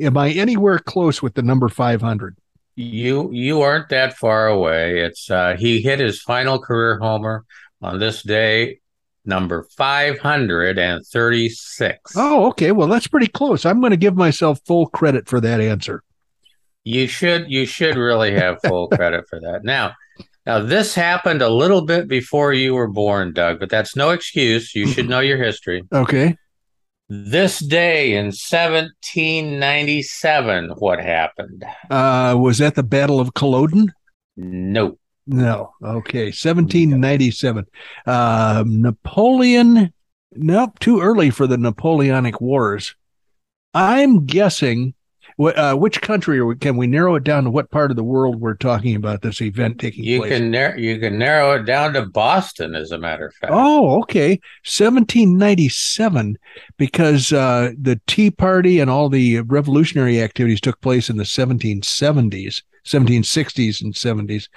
am 0.00 0.16
I 0.16 0.30
anywhere 0.30 0.78
close 0.78 1.20
with 1.22 1.34
the 1.34 1.42
number 1.42 1.68
500? 1.68 2.36
You 2.74 3.30
you 3.32 3.60
aren't 3.60 3.90
that 3.90 4.16
far 4.16 4.48
away. 4.48 5.00
It's 5.00 5.30
uh, 5.30 5.56
he 5.58 5.82
hit 5.82 6.00
his 6.00 6.22
final 6.22 6.58
career 6.58 6.98
homer 6.98 7.44
on 7.82 7.98
this 7.98 8.22
day, 8.22 8.80
number 9.26 9.66
536. 9.76 12.12
Oh, 12.16 12.46
okay. 12.48 12.72
Well, 12.72 12.88
that's 12.88 13.06
pretty 13.06 13.26
close. 13.26 13.66
I'm 13.66 13.80
going 13.80 13.90
to 13.90 13.98
give 13.98 14.16
myself 14.16 14.58
full 14.64 14.86
credit 14.86 15.28
for 15.28 15.38
that 15.40 15.60
answer. 15.60 16.02
You 16.84 17.06
should 17.06 17.50
you 17.50 17.66
should 17.66 17.96
really 17.96 18.32
have 18.32 18.56
full 18.64 18.88
credit 18.88 19.28
for 19.28 19.38
that. 19.40 19.64
Now, 19.64 19.92
now 20.46 20.60
this 20.60 20.94
happened 20.94 21.42
a 21.42 21.50
little 21.50 21.84
bit 21.84 22.08
before 22.08 22.54
you 22.54 22.72
were 22.72 22.88
born, 22.88 23.34
Doug, 23.34 23.60
but 23.60 23.68
that's 23.68 23.94
no 23.94 24.08
excuse. 24.10 24.74
You 24.74 24.86
should 24.86 25.10
know 25.10 25.20
your 25.20 25.36
history. 25.42 25.82
Okay. 25.92 26.38
This 27.08 27.58
day 27.58 28.14
in 28.14 28.26
1797, 28.26 30.70
what 30.78 30.98
happened? 30.98 31.64
Uh, 31.90 32.36
was 32.38 32.58
that 32.58 32.74
the 32.74 32.82
Battle 32.82 33.20
of 33.20 33.34
Culloden? 33.34 33.92
No. 34.36 34.98
No. 35.26 35.72
Okay. 35.82 36.26
1797. 36.26 37.66
Uh, 38.06 38.64
Napoleon. 38.66 39.92
Nope. 40.34 40.78
Too 40.78 41.00
early 41.00 41.30
for 41.30 41.46
the 41.46 41.58
Napoleonic 41.58 42.40
Wars. 42.40 42.94
I'm 43.74 44.24
guessing. 44.24 44.94
Uh, 45.46 45.74
which 45.74 46.00
country 46.00 46.38
are 46.38 46.46
we, 46.46 46.56
can 46.56 46.76
we 46.76 46.86
narrow 46.86 47.14
it 47.14 47.24
down 47.24 47.44
to 47.44 47.50
what 47.50 47.70
part 47.70 47.90
of 47.90 47.96
the 47.96 48.04
world 48.04 48.40
we're 48.40 48.54
talking 48.54 48.94
about 48.94 49.22
this 49.22 49.40
event 49.40 49.78
taking 49.78 50.04
you 50.04 50.20
place? 50.20 50.32
can 50.32 50.50
nar- 50.50 50.78
you 50.78 50.98
can 50.98 51.18
narrow 51.18 51.52
it 51.52 51.64
down 51.64 51.92
to 51.94 52.06
Boston, 52.06 52.74
as 52.74 52.92
a 52.92 52.98
matter 52.98 53.26
of 53.26 53.34
fact. 53.34 53.52
Oh, 53.54 54.00
okay. 54.00 54.40
1797, 54.64 56.38
because 56.76 57.32
uh, 57.32 57.72
the 57.80 58.00
Tea 58.06 58.30
Party 58.30 58.80
and 58.80 58.90
all 58.90 59.08
the 59.08 59.40
revolutionary 59.40 60.20
activities 60.20 60.60
took 60.60 60.80
place 60.80 61.08
in 61.08 61.16
the 61.16 61.24
1770s, 61.24 62.62
1760s, 62.84 63.82
and 63.82 63.94
70s. 63.94 64.48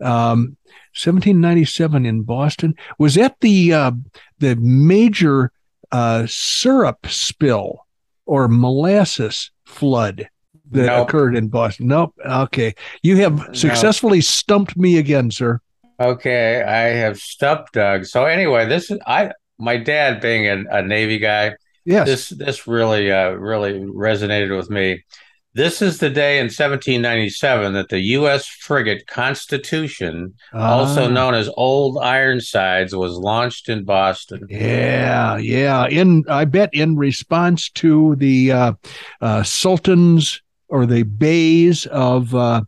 Um, 0.00 0.56
1797 0.94 2.04
in 2.04 2.22
Boston 2.22 2.74
was 2.98 3.14
that 3.14 3.40
the 3.40 3.72
uh, 3.72 3.92
the 4.40 4.56
major 4.56 5.50
uh, 5.90 6.26
syrup 6.28 7.06
spill 7.08 7.86
or 8.26 8.46
molasses 8.46 9.50
flood 9.72 10.28
that 10.70 10.86
Nope. 10.86 11.08
occurred 11.08 11.36
in 11.36 11.48
Boston. 11.48 11.88
Nope. 11.88 12.14
Okay, 12.24 12.74
you 13.02 13.16
have 13.18 13.48
successfully 13.52 14.20
stumped 14.20 14.76
me 14.76 14.98
again, 14.98 15.30
sir. 15.30 15.60
Okay, 16.00 16.62
I 16.62 16.94
have 16.96 17.18
stumped 17.18 17.74
Doug. 17.74 18.06
So 18.06 18.24
anyway, 18.24 18.66
this 18.68 18.90
is 18.90 18.98
I 19.06 19.32
my 19.58 19.76
dad 19.76 20.20
being 20.20 20.46
a, 20.46 20.78
a 20.78 20.82
Navy 20.82 21.18
guy. 21.18 21.56
Yes. 21.84 22.06
This 22.06 22.28
this 22.30 22.66
really 22.66 23.10
uh, 23.10 23.30
really 23.30 23.80
resonated 23.80 24.56
with 24.56 24.70
me. 24.70 25.04
This 25.54 25.82
is 25.82 25.98
the 25.98 26.08
day 26.08 26.38
in 26.38 26.44
1797 26.44 27.74
that 27.74 27.90
the 27.90 28.00
U.S. 28.16 28.46
frigate 28.46 29.06
Constitution, 29.06 30.32
also 30.54 31.04
Ah. 31.04 31.08
known 31.08 31.34
as 31.34 31.50
Old 31.58 31.98
Ironsides, 31.98 32.94
was 32.96 33.12
launched 33.18 33.68
in 33.68 33.84
Boston. 33.84 34.46
Yeah, 34.48 35.36
yeah. 35.36 35.86
In 35.88 36.24
I 36.28 36.46
bet 36.46 36.70
in 36.72 36.96
response 36.96 37.68
to 37.72 38.16
the 38.16 38.52
uh, 38.52 38.72
uh, 39.20 39.42
sultans 39.42 40.40
or 40.68 40.86
the 40.86 41.02
beys 41.02 41.84
of 41.86 42.34
uh, 42.34 42.62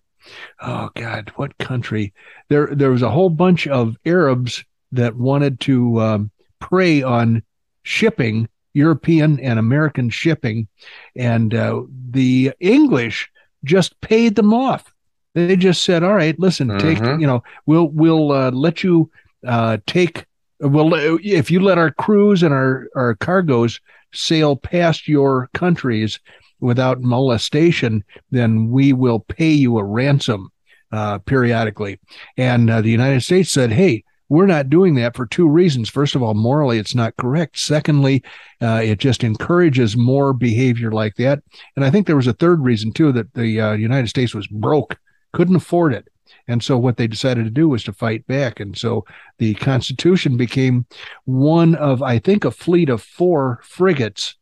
oh 0.61 0.91
god, 0.95 1.33
what 1.37 1.57
country? 1.57 2.13
There 2.51 2.69
there 2.71 2.91
was 2.91 3.03
a 3.03 3.11
whole 3.11 3.31
bunch 3.31 3.67
of 3.67 3.97
Arabs 4.05 4.63
that 4.93 5.17
wanted 5.17 5.59
to 5.61 6.01
um, 6.03 6.31
prey 6.61 7.03
on 7.03 7.43
shipping, 7.83 8.47
European 8.75 9.41
and 9.41 9.59
American 9.59 10.11
shipping, 10.11 10.69
and 11.17 11.55
uh, 11.55 11.83
the 12.11 12.53
English 12.61 13.31
just 13.65 13.99
paid 14.01 14.35
them 14.35 14.53
off. 14.53 14.93
They 15.35 15.57
just 15.57 15.83
said, 15.85 16.03
"All 16.03 16.15
right, 16.15 16.39
listen, 16.39 16.69
take 16.79 16.99
Mhm. 16.99 17.21
you 17.21 17.27
know, 17.27 17.43
we'll 17.67 17.89
we'll 17.89 18.31
uh, 18.33 18.51
let 18.51 18.85
you 18.85 19.11
uh, 19.47 19.79
take." 19.87 20.27
Well, 20.61 20.93
if 20.95 21.51
you 21.51 21.61
let 21.61 21.79
our 21.79 21.91
crews 21.91 22.43
and 22.43 22.55
our, 22.55 22.89
our 22.95 23.15
cargoes 23.17 23.81
sail 24.13 24.55
past 24.57 25.09
your 25.09 25.49
countries 25.53 26.21
without 26.61 27.01
molestation, 27.03 28.05
then 28.31 28.71
we 28.71 28.93
will 28.93 29.21
pay 29.21 29.51
you 29.51 29.77
a 29.79 29.85
ransom 29.85 30.51
uh, 30.93 31.19
periodically. 31.19 31.99
And 32.37 32.71
uh, 32.71 32.81
the 32.81 32.91
United 32.91 33.23
States 33.23 33.51
said, 33.51 33.73
hey, 33.73 34.05
we're 34.35 34.47
not 34.47 34.69
doing 34.69 34.97
that 34.97 35.15
for 35.15 35.27
two 35.27 35.49
reasons. 35.49 35.89
First 35.89 36.17
of 36.17 36.23
all, 36.23 36.35
morally, 36.35 36.79
it's 36.79 36.95
not 36.95 37.17
correct. 37.17 37.57
Secondly, 37.57 38.21
uh, 38.61 38.81
it 38.83 38.99
just 38.99 39.23
encourages 39.23 39.97
more 39.97 40.33
behavior 40.33 40.91
like 40.91 41.15
that. 41.17 41.41
And 41.77 41.85
I 41.85 41.91
think 41.91 42.07
there 42.09 42.17
was 42.17 42.27
a 42.27 42.33
third 42.33 42.61
reason, 42.61 42.93
too, 42.93 43.13
that 43.13 43.33
the 43.35 43.61
uh, 43.61 43.73
United 43.75 44.09
States 44.09 44.35
was 44.35 44.49
broke, 44.49 44.99
couldn't 45.33 45.55
afford 45.55 45.95
it. 45.95 46.09
And 46.49 46.65
so 46.65 46.77
what 46.77 46.97
they 46.97 47.07
decided 47.07 47.45
to 47.45 47.51
do 47.51 47.69
was 47.69 47.85
to 47.85 47.93
fight 47.93 48.27
back. 48.27 48.59
And 48.59 48.77
so 48.77 49.05
the 49.39 49.55
Constitution 49.55 50.37
became 50.37 50.87
one 51.27 51.77
of, 51.77 52.03
I 52.03 52.19
think, 52.19 52.45
a 52.45 52.51
fleet 52.51 52.89
of 52.89 53.03
four 53.03 53.61
frigates 53.63 54.35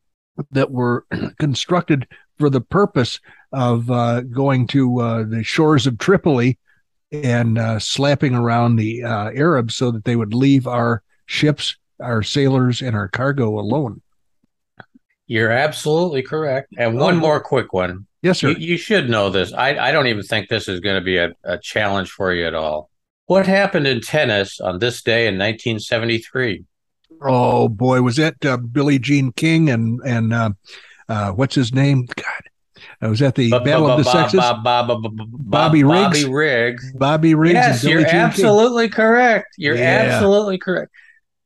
that 0.52 0.70
were 0.70 1.04
constructed 1.38 2.08
for 2.38 2.48
the 2.48 2.62
purpose 2.62 3.20
of 3.52 3.90
uh, 3.90 4.22
going 4.22 4.68
to 4.68 5.00
uh, 5.00 5.24
the 5.24 5.44
shores 5.44 5.86
of 5.86 5.98
Tripoli 5.98 6.58
and 7.12 7.58
uh, 7.58 7.78
slapping 7.78 8.34
around 8.34 8.76
the 8.76 9.04
uh, 9.04 9.30
Arabs 9.30 9.74
so 9.74 9.90
that 9.90 10.04
they 10.04 10.16
would 10.16 10.34
leave 10.34 10.66
our 10.66 11.02
ships, 11.26 11.76
our 12.00 12.22
sailors, 12.22 12.80
and 12.80 12.96
our 12.96 13.08
cargo 13.08 13.58
alone. 13.58 14.00
You're 15.26 15.50
absolutely 15.50 16.22
correct. 16.22 16.72
And 16.76 16.98
one 16.98 17.16
more 17.16 17.40
quick 17.40 17.72
one. 17.72 18.06
Yes, 18.22 18.38
sir. 18.38 18.50
You, 18.50 18.56
you 18.56 18.76
should 18.76 19.10
know 19.10 19.30
this. 19.30 19.52
I, 19.52 19.76
I 19.76 19.92
don't 19.92 20.06
even 20.06 20.22
think 20.22 20.48
this 20.48 20.68
is 20.68 20.80
going 20.80 20.96
to 20.96 21.04
be 21.04 21.16
a, 21.16 21.32
a 21.44 21.58
challenge 21.58 22.10
for 22.10 22.32
you 22.32 22.46
at 22.46 22.54
all. 22.54 22.90
What 23.26 23.46
happened 23.46 23.86
in 23.86 24.00
tennis 24.00 24.60
on 24.60 24.78
this 24.78 25.02
day 25.02 25.26
in 25.26 25.34
1973? 25.34 26.64
Oh 27.20 27.68
boy, 27.68 28.02
was 28.02 28.16
that 28.16 28.44
uh, 28.44 28.56
Billie 28.56 28.98
Jean 28.98 29.32
King 29.32 29.70
and 29.70 30.00
and 30.04 30.32
uh, 30.32 30.50
uh, 31.08 31.30
what's 31.32 31.54
his 31.54 31.72
name? 31.72 32.06
God, 32.16 32.31
uh, 33.02 33.08
was 33.08 33.22
at 33.22 33.34
the 33.34 33.50
Battle 33.50 33.88
of 33.88 34.04
the 34.04 34.10
Sexes? 34.10 34.40
Bobby 34.40 35.82
Bobby 35.82 35.84
Riggs? 35.84 36.24
Riggs. 36.24 36.92
Bobby 36.94 37.34
Riggs 37.34 37.54
Yes, 37.54 37.84
you're 37.84 38.00
Billie 38.00 38.04
Jean 38.04 38.12
King. 38.12 38.44
absolutely 38.44 38.88
correct. 38.88 39.54
You're 39.58 39.76
Yeah. 39.76 40.08
absolutely 40.10 40.58
correct. 40.58 40.92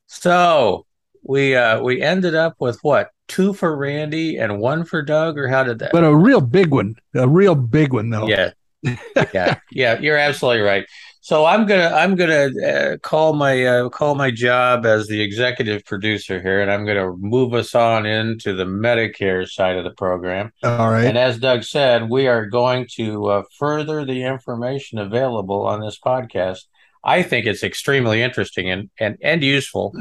So 0.06 0.86
we 1.22 1.56
uh 1.56 1.80
we 1.82 2.02
ended 2.02 2.34
up 2.34 2.54
with 2.60 2.78
what? 2.82 3.10
Two 3.28 3.52
for 3.52 3.76
Randy 3.76 4.36
and 4.36 4.60
one 4.60 4.84
for 4.84 5.02
Doug, 5.02 5.36
or 5.36 5.48
how 5.48 5.64
did 5.64 5.80
that? 5.80 5.90
But 5.92 6.04
a 6.04 6.14
real 6.14 6.40
big 6.40 6.70
one, 6.70 6.94
a 7.14 7.28
real 7.28 7.56
big 7.56 7.92
one 7.92 8.10
though. 8.10 8.28
Yeah, 8.28 8.50
yeah, 9.34 9.58
yeah. 9.72 9.98
You're 9.98 10.16
absolutely 10.16 10.62
right. 10.62 10.86
So 11.26 11.44
I'm 11.44 11.66
gonna 11.66 11.90
I'm 11.92 12.14
gonna 12.14 12.50
uh, 12.64 12.96
call 12.98 13.32
my 13.32 13.64
uh, 13.64 13.88
call 13.88 14.14
my 14.14 14.30
job 14.30 14.86
as 14.86 15.08
the 15.08 15.20
executive 15.20 15.84
producer 15.84 16.40
here, 16.40 16.62
and 16.62 16.70
I'm 16.70 16.86
gonna 16.86 17.16
move 17.16 17.52
us 17.52 17.74
on 17.74 18.06
into 18.06 18.54
the 18.54 18.62
Medicare 18.62 19.44
side 19.44 19.74
of 19.74 19.82
the 19.82 19.90
program. 19.90 20.52
All 20.62 20.88
right. 20.88 21.04
And 21.04 21.18
as 21.18 21.40
Doug 21.40 21.64
said, 21.64 22.08
we 22.08 22.28
are 22.28 22.46
going 22.46 22.86
to 22.94 23.26
uh, 23.26 23.42
further 23.58 24.04
the 24.04 24.22
information 24.22 25.00
available 25.00 25.66
on 25.66 25.80
this 25.80 25.98
podcast. 25.98 26.66
I 27.02 27.24
think 27.24 27.46
it's 27.46 27.64
extremely 27.64 28.22
interesting 28.22 28.70
and, 28.70 28.88
and, 29.00 29.18
and 29.20 29.42
useful 29.42 29.94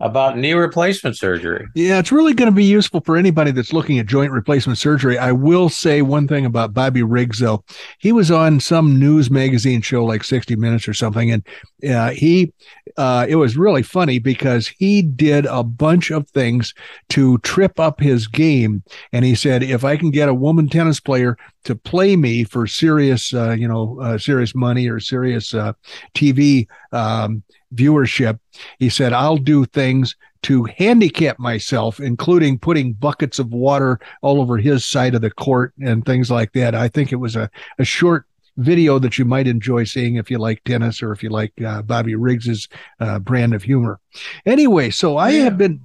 about 0.00 0.38
knee 0.38 0.52
replacement 0.52 1.16
surgery. 1.16 1.66
Yeah, 1.74 1.98
it's 1.98 2.12
really 2.12 2.32
going 2.32 2.50
to 2.50 2.54
be 2.54 2.64
useful 2.64 3.00
for 3.00 3.16
anybody 3.16 3.50
that's 3.50 3.72
looking 3.72 3.98
at 3.98 4.06
joint 4.06 4.30
replacement 4.30 4.78
surgery. 4.78 5.18
I 5.18 5.32
will 5.32 5.68
say 5.68 6.02
one 6.02 6.28
thing 6.28 6.46
about 6.46 6.72
Bobby 6.72 7.02
Riggs, 7.02 7.40
though. 7.40 7.64
He 7.98 8.12
was 8.12 8.30
on 8.30 8.60
some 8.60 8.98
news 8.98 9.30
magazine 9.30 9.82
show 9.82 10.04
like 10.04 10.22
60 10.22 10.54
Minutes 10.56 10.86
or 10.86 10.94
something, 10.94 11.30
and 11.30 11.46
uh, 11.88 12.10
he, 12.10 12.52
uh, 12.96 13.26
it 13.28 13.36
was 13.36 13.56
really 13.56 13.82
funny 13.82 14.18
because 14.18 14.68
he 14.68 15.02
did 15.02 15.46
a 15.46 15.64
bunch 15.64 16.10
of 16.10 16.28
things 16.30 16.74
to 17.10 17.38
trip 17.38 17.78
up 17.80 18.00
his 18.00 18.26
game. 18.26 18.82
And 19.12 19.24
he 19.24 19.34
said, 19.34 19.62
if 19.62 19.84
I 19.84 19.96
can 19.96 20.10
get 20.10 20.28
a 20.28 20.34
woman 20.34 20.68
tennis 20.68 21.00
player 21.00 21.36
to 21.64 21.74
play 21.74 22.16
me 22.16 22.44
for 22.44 22.66
serious, 22.66 23.34
uh, 23.34 23.50
you 23.50 23.68
know, 23.68 24.00
uh, 24.00 24.18
serious 24.18 24.54
money 24.54 24.88
or 24.88 25.00
serious 25.00 25.54
uh, 25.54 25.72
TV 26.14 26.66
um, 26.92 27.42
viewership, 27.74 28.38
he 28.78 28.88
said, 28.88 29.12
I'll 29.12 29.36
do 29.36 29.64
things 29.64 30.16
to 30.42 30.64
handicap 30.64 31.38
myself, 31.38 31.98
including 32.00 32.58
putting 32.58 32.92
buckets 32.92 33.38
of 33.38 33.52
water 33.52 33.98
all 34.22 34.40
over 34.40 34.56
his 34.56 34.84
side 34.84 35.14
of 35.14 35.20
the 35.20 35.30
court 35.30 35.72
and 35.80 36.04
things 36.04 36.30
like 36.30 36.52
that. 36.52 36.74
I 36.74 36.88
think 36.88 37.12
it 37.12 37.16
was 37.16 37.34
a, 37.36 37.50
a 37.78 37.84
short 37.84 38.24
video 38.56 38.98
that 38.98 39.18
you 39.18 39.24
might 39.24 39.46
enjoy 39.46 39.84
seeing 39.84 40.16
if 40.16 40.30
you 40.30 40.38
like 40.38 40.62
tennis 40.64 41.02
or 41.02 41.12
if 41.12 41.22
you 41.22 41.30
like 41.30 41.52
uh, 41.62 41.82
Bobby 41.82 42.14
Riggs's 42.14 42.68
uh, 43.00 43.18
brand 43.18 43.54
of 43.54 43.62
humor. 43.62 44.00
Anyway, 44.46 44.90
so 44.90 45.16
I 45.16 45.30
Yeah. 45.30 45.44
have 45.44 45.58
been 45.58 45.80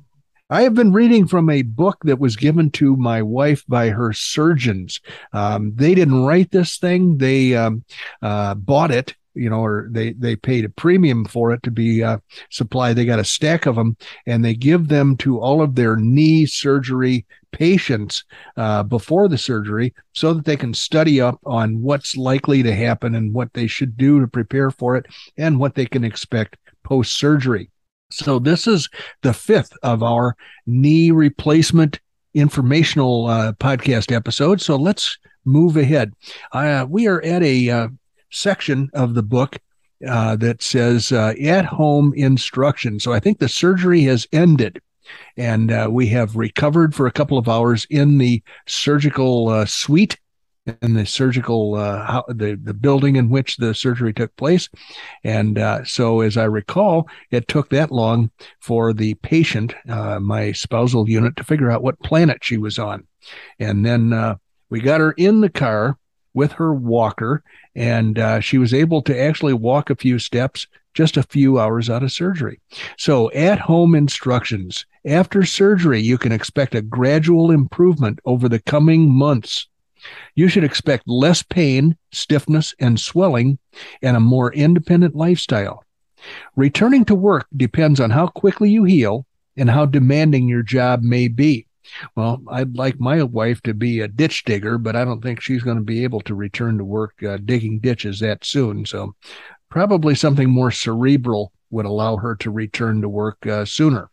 I 0.49 0.61
have 0.63 0.75
been 0.75 0.91
reading 0.91 1.25
from 1.25 1.49
a 1.49 1.63
book 1.63 1.97
that 2.03 2.19
was 2.19 2.35
given 2.35 2.69
to 2.71 2.95
my 2.95 3.23
wife 3.23 3.63
by 3.67 3.89
her 3.89 4.13
surgeons. 4.13 4.99
Um, 5.31 5.71
they 5.73 5.95
didn't 5.95 6.25
write 6.25 6.51
this 6.51 6.77
thing; 6.77 7.17
they 7.17 7.55
um, 7.55 7.83
uh, 8.21 8.53
bought 8.53 8.91
it, 8.91 9.15
you 9.33 9.49
know, 9.49 9.63
or 9.63 9.87
they 9.91 10.13
they 10.13 10.35
paid 10.35 10.65
a 10.65 10.69
premium 10.69 11.25
for 11.25 11.51
it 11.51 11.63
to 11.63 11.71
be 11.71 12.03
uh, 12.03 12.17
supplied. 12.49 12.95
They 12.95 13.05
got 13.05 13.19
a 13.19 13.25
stack 13.25 13.65
of 13.65 13.75
them, 13.75 13.97
and 14.25 14.43
they 14.43 14.53
give 14.53 14.87
them 14.87 15.17
to 15.17 15.39
all 15.39 15.61
of 15.61 15.75
their 15.75 15.95
knee 15.95 16.45
surgery 16.45 17.25
patients 17.51 18.23
uh, 18.57 18.83
before 18.83 19.27
the 19.27 19.37
surgery, 19.37 19.93
so 20.13 20.33
that 20.33 20.45
they 20.45 20.57
can 20.57 20.73
study 20.73 21.21
up 21.21 21.39
on 21.45 21.81
what's 21.81 22.17
likely 22.17 22.63
to 22.63 22.75
happen 22.75 23.15
and 23.15 23.33
what 23.33 23.53
they 23.53 23.67
should 23.67 23.97
do 23.97 24.19
to 24.19 24.27
prepare 24.27 24.71
for 24.71 24.95
it, 24.95 25.05
and 25.37 25.59
what 25.59 25.75
they 25.75 25.85
can 25.85 26.03
expect 26.03 26.57
post 26.83 27.17
surgery. 27.17 27.69
So 28.11 28.39
this 28.39 28.67
is 28.67 28.89
the 29.21 29.33
fifth 29.33 29.73
of 29.81 30.03
our 30.03 30.35
knee 30.67 31.11
replacement 31.11 31.99
informational 32.35 33.27
uh, 33.27 33.53
podcast 33.53 34.11
episode. 34.11 34.61
So 34.61 34.75
let's 34.75 35.17
move 35.45 35.77
ahead. 35.77 36.13
Uh, 36.51 36.85
we 36.89 37.07
are 37.07 37.21
at 37.21 37.43
a 37.43 37.69
uh, 37.69 37.87
section 38.33 38.89
of 38.93 39.13
the 39.13 39.23
book 39.23 39.59
uh, 40.07 40.35
that 40.35 40.61
says 40.61 41.11
uh, 41.11 41.33
at 41.41 41.65
home 41.65 42.13
instruction. 42.15 42.99
So 42.99 43.13
I 43.13 43.19
think 43.19 43.39
the 43.39 43.47
surgery 43.47 44.01
has 44.01 44.27
ended. 44.31 44.81
And 45.37 45.71
uh, 45.71 45.89
we 45.91 46.07
have 46.07 46.35
recovered 46.35 46.95
for 46.95 47.07
a 47.07 47.11
couple 47.11 47.37
of 47.37 47.47
hours 47.47 47.85
in 47.89 48.17
the 48.17 48.41
surgical 48.67 49.49
uh, 49.49 49.65
suite 49.65 50.17
in 50.81 50.93
the 50.93 51.05
surgical 51.05 51.75
uh, 51.75 52.05
how, 52.05 52.23
the 52.29 52.55
the 52.55 52.73
building 52.73 53.17
in 53.17 53.27
which 53.27 53.57
the 53.57 53.73
surgery 53.73 54.13
took 54.13 54.33
place, 54.37 54.69
and 55.25 55.59
uh, 55.59 55.83
so 55.83 56.21
as 56.21 56.37
I 56.37 56.45
recall, 56.45 57.05
it 57.31 57.49
took 57.49 57.69
that 57.69 57.91
long 57.91 58.31
for 58.61 58.93
the 58.93 59.15
patient, 59.15 59.75
uh, 59.89 60.21
my 60.21 60.53
spousal 60.53 61.09
unit, 61.09 61.35
to 61.35 61.43
figure 61.43 61.69
out 61.69 61.83
what 61.83 61.99
planet 61.99 62.45
she 62.45 62.57
was 62.57 62.79
on, 62.79 63.05
and 63.59 63.85
then 63.85 64.13
uh, 64.13 64.35
We 64.73 64.81
got 64.81 65.01
her 65.01 65.11
in 65.11 65.41
the 65.41 65.51
car 65.51 65.99
with 66.33 66.53
her 66.53 66.73
walker, 66.73 67.43
and 67.75 68.17
uh, 68.19 68.39
she 68.39 68.57
was 68.57 68.73
able 68.73 69.01
to 69.03 69.19
actually 69.19 69.53
walk 69.53 69.89
a 69.89 69.95
few 69.95 70.19
steps 70.19 70.67
just 70.93 71.17
a 71.17 71.23
few 71.23 71.59
hours 71.59 71.89
out 71.89 72.03
of 72.03 72.11
surgery. 72.11 72.59
So, 72.97 73.31
at 73.31 73.59
home 73.59 73.95
instructions 73.95 74.85
after 75.05 75.43
surgery, 75.43 76.01
you 76.01 76.17
can 76.17 76.31
expect 76.31 76.75
a 76.75 76.81
gradual 76.81 77.51
improvement 77.51 78.19
over 78.25 78.47
the 78.47 78.59
coming 78.59 79.11
months. 79.11 79.67
You 80.35 80.47
should 80.47 80.63
expect 80.63 81.07
less 81.07 81.43
pain, 81.43 81.97
stiffness, 82.11 82.75
and 82.79 82.99
swelling, 82.99 83.57
and 84.01 84.15
a 84.15 84.21
more 84.21 84.53
independent 84.53 85.15
lifestyle. 85.15 85.83
Returning 86.55 87.05
to 87.05 87.15
work 87.15 87.47
depends 87.55 87.99
on 87.99 88.11
how 88.11 88.27
quickly 88.27 88.69
you 88.69 88.83
heal 88.83 89.25
and 89.57 89.69
how 89.69 89.85
demanding 89.85 90.47
your 90.47 90.63
job 90.63 91.01
may 91.01 91.27
be. 91.27 91.67
Well, 92.15 92.41
I'd 92.49 92.75
like 92.75 92.99
my 92.99 93.23
wife 93.23 93.61
to 93.63 93.73
be 93.73 93.99
a 93.99 94.07
ditch 94.07 94.43
digger, 94.45 94.77
but 94.77 94.95
I 94.95 95.05
don't 95.05 95.21
think 95.21 95.41
she's 95.41 95.63
going 95.63 95.77
to 95.77 95.83
be 95.83 96.03
able 96.03 96.21
to 96.21 96.35
return 96.35 96.77
to 96.77 96.85
work 96.85 97.21
uh, 97.23 97.37
digging 97.43 97.79
ditches 97.79 98.19
that 98.19 98.45
soon. 98.45 98.85
So, 98.85 99.15
probably 99.69 100.15
something 100.15 100.49
more 100.49 100.71
cerebral 100.71 101.51
would 101.71 101.85
allow 101.85 102.17
her 102.17 102.35
to 102.37 102.51
return 102.51 103.01
to 103.01 103.09
work 103.09 103.45
uh, 103.45 103.65
sooner. 103.65 104.09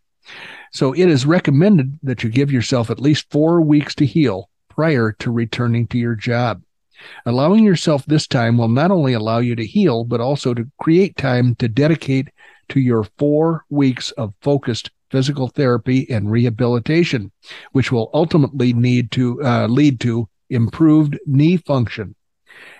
So, 0.73 0.93
it 0.93 1.07
is 1.07 1.25
recommended 1.25 1.99
that 2.03 2.23
you 2.23 2.29
give 2.29 2.51
yourself 2.51 2.89
at 2.89 2.99
least 2.99 3.31
four 3.31 3.61
weeks 3.61 3.95
to 3.95 4.05
heal 4.05 4.49
prior 4.69 5.11
to 5.19 5.31
returning 5.31 5.87
to 5.87 5.97
your 5.97 6.15
job. 6.15 6.61
Allowing 7.25 7.63
yourself 7.63 8.05
this 8.05 8.27
time 8.27 8.57
will 8.57 8.67
not 8.67 8.91
only 8.91 9.13
allow 9.13 9.39
you 9.39 9.55
to 9.55 9.65
heal, 9.65 10.03
but 10.03 10.21
also 10.21 10.53
to 10.53 10.69
create 10.79 11.17
time 11.17 11.55
to 11.55 11.67
dedicate 11.67 12.29
to 12.69 12.79
your 12.79 13.03
four 13.17 13.65
weeks 13.69 14.11
of 14.11 14.33
focused 14.41 14.91
physical 15.11 15.49
therapy 15.49 16.09
and 16.09 16.31
rehabilitation, 16.31 17.31
which 17.73 17.91
will 17.91 18.09
ultimately 18.13 18.73
need 18.73 19.11
to 19.11 19.43
uh, 19.43 19.67
lead 19.67 19.99
to 19.99 20.27
improved 20.49 21.19
knee 21.25 21.57
function. 21.57 22.15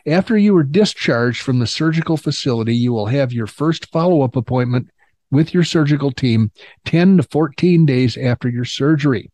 After 0.05 0.37
you 0.37 0.55
are 0.57 0.63
discharged 0.63 1.41
from 1.41 1.59
the 1.59 1.67
surgical 1.67 2.17
facility, 2.17 2.75
you 2.75 2.93
will 2.93 3.07
have 3.07 3.31
your 3.33 3.47
first 3.47 3.91
follow 3.91 4.21
up 4.21 4.35
appointment 4.35 4.89
with 5.29 5.53
your 5.53 5.63
surgical 5.63 6.11
team 6.11 6.51
10 6.85 7.17
to 7.17 7.23
14 7.23 7.85
days 7.85 8.17
after 8.17 8.49
your 8.49 8.65
surgery. 8.65 9.31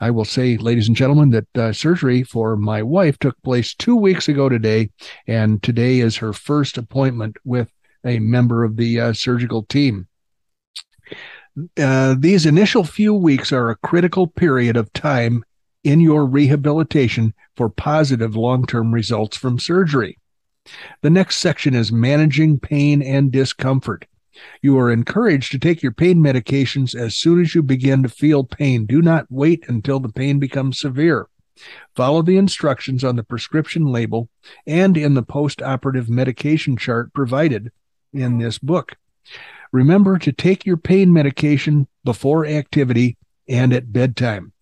I 0.00 0.10
will 0.10 0.24
say, 0.24 0.56
ladies 0.56 0.88
and 0.88 0.96
gentlemen, 0.96 1.30
that 1.30 1.56
uh, 1.56 1.72
surgery 1.72 2.22
for 2.22 2.56
my 2.56 2.82
wife 2.82 3.18
took 3.18 3.40
place 3.42 3.74
two 3.74 3.96
weeks 3.96 4.28
ago 4.28 4.48
today, 4.48 4.90
and 5.26 5.62
today 5.62 6.00
is 6.00 6.16
her 6.16 6.32
first 6.32 6.76
appointment 6.76 7.36
with 7.44 7.70
a 8.04 8.18
member 8.18 8.64
of 8.64 8.76
the 8.76 9.00
uh, 9.00 9.12
surgical 9.12 9.62
team. 9.62 10.08
Uh, 11.78 12.14
these 12.18 12.46
initial 12.46 12.84
few 12.84 13.12
weeks 13.12 13.52
are 13.52 13.70
a 13.70 13.76
critical 13.76 14.26
period 14.26 14.76
of 14.76 14.92
time 14.92 15.44
in 15.84 16.00
your 16.00 16.24
rehabilitation 16.24 17.34
for 17.56 17.68
positive 17.68 18.36
long 18.36 18.64
term 18.64 18.92
results 18.92 19.36
from 19.36 19.58
surgery. 19.58 20.18
The 21.02 21.10
next 21.10 21.38
section 21.38 21.74
is 21.74 21.92
managing 21.92 22.60
pain 22.60 23.02
and 23.02 23.30
discomfort. 23.30 24.06
You 24.62 24.78
are 24.78 24.90
encouraged 24.90 25.52
to 25.52 25.58
take 25.58 25.82
your 25.82 25.92
pain 25.92 26.18
medications 26.18 26.94
as 26.94 27.16
soon 27.16 27.40
as 27.40 27.54
you 27.54 27.62
begin 27.62 28.02
to 28.02 28.08
feel 28.08 28.44
pain. 28.44 28.86
Do 28.86 29.02
not 29.02 29.26
wait 29.28 29.64
until 29.68 30.00
the 30.00 30.08
pain 30.08 30.38
becomes 30.38 30.80
severe. 30.80 31.28
Follow 31.94 32.22
the 32.22 32.38
instructions 32.38 33.04
on 33.04 33.16
the 33.16 33.22
prescription 33.22 33.84
label 33.84 34.30
and 34.66 34.96
in 34.96 35.14
the 35.14 35.22
post 35.22 35.60
operative 35.60 36.08
medication 36.08 36.76
chart 36.76 37.12
provided 37.12 37.70
in 38.14 38.38
this 38.38 38.58
book. 38.58 38.96
Remember 39.72 40.18
to 40.18 40.32
take 40.32 40.66
your 40.66 40.76
pain 40.76 41.12
medication 41.12 41.88
before 42.04 42.46
activity 42.46 43.16
and 43.48 43.72
at 43.72 43.92
bedtime. 43.92 44.52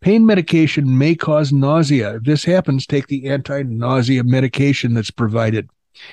Pain 0.00 0.24
medication 0.24 0.96
may 0.96 1.14
cause 1.14 1.52
nausea. 1.52 2.16
If 2.16 2.22
this 2.22 2.44
happens, 2.44 2.86
take 2.86 3.08
the 3.08 3.28
anti 3.28 3.62
nausea 3.62 4.24
medication 4.24 4.94
that's 4.94 5.10
provided. 5.10 5.68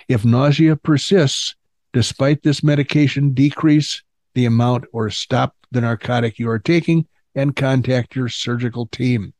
If 0.10 0.25
nausea 0.25 0.75
persists, 0.75 1.56
despite 1.94 2.44
this 2.44 2.63
medication, 2.63 3.34
decrease 3.34 4.04
the 4.34 4.46
amount 4.46 4.86
or 4.92 5.10
stop 5.12 5.56
the 5.72 5.82
narcotic 5.82 6.39
you 6.39 6.50
are 6.50 6.60
taking 6.60 7.08
and 7.36 7.56
contact 7.56 8.15
your 8.15 8.27
surgical 8.27 8.88
team. 8.88 9.34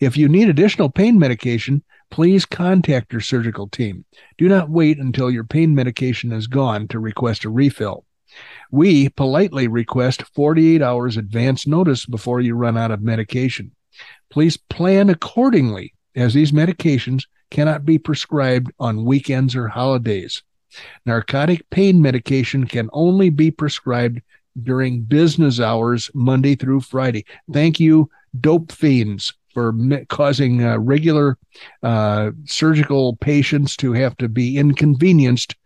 If 0.00 0.16
you 0.16 0.28
need 0.28 0.48
additional 0.48 0.88
pain 0.88 1.18
medication, 1.18 1.82
please 2.10 2.46
contact 2.46 3.12
your 3.12 3.20
surgical 3.20 3.68
team. 3.68 4.04
Do 4.38 4.48
not 4.48 4.70
wait 4.70 4.98
until 4.98 5.30
your 5.30 5.44
pain 5.44 5.74
medication 5.74 6.32
is 6.32 6.46
gone 6.46 6.88
to 6.88 6.98
request 6.98 7.44
a 7.44 7.50
refill. 7.50 8.04
We 8.70 9.08
politely 9.08 9.68
request 9.68 10.22
48 10.34 10.82
hours 10.82 11.16
advance 11.16 11.66
notice 11.66 12.06
before 12.06 12.40
you 12.40 12.54
run 12.54 12.76
out 12.76 12.90
of 12.90 13.02
medication. 13.02 13.72
Please 14.30 14.56
plan 14.56 15.10
accordingly, 15.10 15.94
as 16.14 16.34
these 16.34 16.52
medications 16.52 17.24
cannot 17.50 17.84
be 17.84 17.98
prescribed 17.98 18.72
on 18.78 19.04
weekends 19.04 19.56
or 19.56 19.68
holidays. 19.68 20.42
Narcotic 21.04 21.68
pain 21.70 22.00
medication 22.00 22.66
can 22.66 22.88
only 22.92 23.30
be 23.30 23.50
prescribed 23.50 24.20
during 24.62 25.02
business 25.02 25.60
hours, 25.60 26.10
Monday 26.14 26.54
through 26.54 26.80
Friday. 26.80 27.24
Thank 27.52 27.80
you, 27.80 28.08
dope 28.40 28.70
fiends, 28.70 29.32
for 29.52 29.74
causing 30.08 30.62
uh, 30.62 30.78
regular 30.78 31.38
uh, 31.82 32.30
surgical 32.44 33.16
patients 33.16 33.76
to 33.78 33.92
have 33.92 34.16
to 34.18 34.28
be 34.28 34.56
inconvenienced 34.56 35.56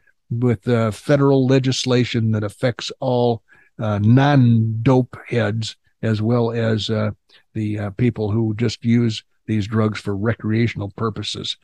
with 0.42 0.66
uh, 0.68 0.90
federal 0.90 1.46
legislation 1.46 2.32
that 2.32 2.44
affects 2.44 2.90
all 3.00 3.42
uh, 3.78 3.98
non 3.98 4.78
dope 4.82 5.16
heads 5.26 5.76
as 6.02 6.20
well 6.20 6.52
as 6.52 6.90
uh, 6.90 7.10
the 7.54 7.78
uh, 7.78 7.90
people 7.90 8.30
who 8.30 8.54
just 8.54 8.84
use 8.84 9.24
these 9.46 9.66
drugs 9.66 10.00
for 10.00 10.16
recreational 10.16 10.90
purposes. 10.96 11.56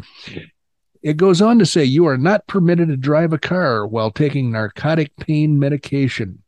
It 1.03 1.17
goes 1.17 1.41
on 1.41 1.59
to 1.59 1.67
say 1.67 1.85
you 1.85 2.07
are 2.07 2.19
not 2.19 2.47
permitted 2.47 2.89
to 2.89 2.97
drive 2.97 3.33
a 3.33 3.39
car 3.39 3.87
while 3.87 4.11
taking 4.11 4.51
narcotic 4.51 5.17
pain 5.17 5.59
medication. 5.59 6.43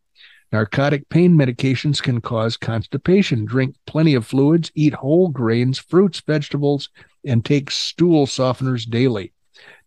Narcotic 0.52 1.08
pain 1.08 1.34
medications 1.34 2.02
can 2.02 2.20
cause 2.20 2.58
constipation. 2.58 3.46
Drink 3.46 3.74
plenty 3.86 4.14
of 4.14 4.26
fluids, 4.26 4.70
eat 4.74 4.92
whole 4.92 5.28
grains, 5.28 5.78
fruits, 5.78 6.20
vegetables, 6.20 6.90
and 7.24 7.42
take 7.42 7.70
stool 7.70 8.26
softeners 8.26 8.88
daily. 8.88 9.32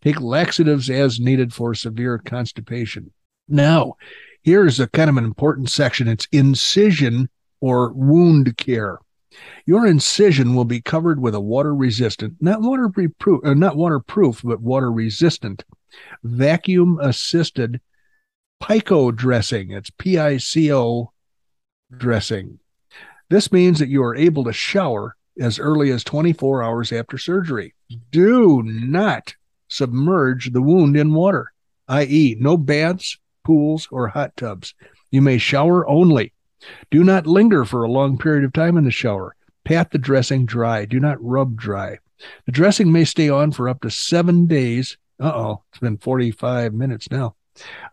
Take 0.01 0.21
laxatives 0.21 0.89
as 0.89 1.19
needed 1.19 1.53
for 1.53 1.73
severe 1.73 2.17
constipation. 2.17 3.11
Now, 3.47 3.95
here's 4.43 4.79
a 4.79 4.87
kind 4.87 5.09
of 5.09 5.17
an 5.17 5.23
important 5.23 5.69
section 5.69 6.07
it's 6.07 6.27
incision 6.31 7.29
or 7.61 7.91
wound 7.93 8.57
care. 8.57 8.99
Your 9.65 9.85
incision 9.85 10.55
will 10.55 10.65
be 10.65 10.81
covered 10.81 11.19
with 11.19 11.35
a 11.35 11.41
water 11.41 11.75
resistant, 11.75 12.35
not 12.39 12.61
waterproof, 12.61 13.11
uh, 13.43 13.53
not 13.53 13.75
waterproof, 13.75 14.41
but 14.43 14.61
water 14.61 14.91
resistant, 14.91 15.63
vacuum 16.23 16.99
assisted 17.01 17.81
Pico 18.61 19.11
dressing. 19.11 19.71
It's 19.71 19.89
P 19.89 20.17
I 20.17 20.37
C 20.37 20.71
O 20.71 21.11
dressing. 21.95 22.59
This 23.29 23.51
means 23.51 23.79
that 23.79 23.89
you 23.89 24.03
are 24.03 24.15
able 24.15 24.43
to 24.45 24.53
shower 24.53 25.15
as 25.39 25.59
early 25.59 25.91
as 25.91 26.03
24 26.03 26.63
hours 26.63 26.93
after 26.93 27.17
surgery. 27.17 27.73
Do 28.11 28.63
not 28.63 29.35
submerge 29.75 30.51
the 30.51 30.61
wound 30.61 30.95
in 30.95 31.13
water, 31.13 31.51
i.e., 31.87 32.35
no 32.39 32.57
baths, 32.57 33.17
pools, 33.43 33.87
or 33.91 34.07
hot 34.07 34.35
tubs. 34.37 34.73
You 35.11 35.21
may 35.21 35.37
shower 35.37 35.87
only. 35.87 36.33
Do 36.89 37.03
not 37.03 37.27
linger 37.27 37.65
for 37.65 37.83
a 37.83 37.91
long 37.91 38.17
period 38.17 38.43
of 38.43 38.53
time 38.53 38.77
in 38.77 38.85
the 38.85 38.91
shower. 38.91 39.35
Pat 39.63 39.91
the 39.91 39.97
dressing 39.97 40.45
dry. 40.45 40.85
Do 40.85 40.99
not 40.99 41.23
rub 41.23 41.57
dry. 41.57 41.99
The 42.45 42.51
dressing 42.51 42.91
may 42.91 43.03
stay 43.03 43.29
on 43.29 43.51
for 43.51 43.69
up 43.69 43.81
to 43.81 43.91
seven 43.91 44.47
days. 44.47 44.97
Uh 45.19 45.31
oh, 45.33 45.63
it's 45.69 45.79
been 45.79 45.97
45 45.97 46.73
minutes 46.73 47.09
now. 47.11 47.35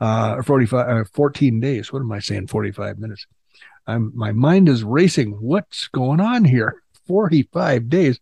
Uh, 0.00 0.34
or 0.36 0.42
45, 0.42 0.88
uh, 0.88 1.04
14 1.12 1.60
days. 1.60 1.92
What 1.92 2.00
am 2.00 2.12
I 2.12 2.18
saying? 2.18 2.48
45 2.48 2.98
minutes. 2.98 3.26
I'm, 3.86 4.12
my 4.14 4.32
mind 4.32 4.68
is 4.68 4.84
racing. 4.84 5.32
What's 5.32 5.88
going 5.88 6.20
on 6.20 6.44
here? 6.44 6.82
45 7.06 7.88
days 7.88 8.20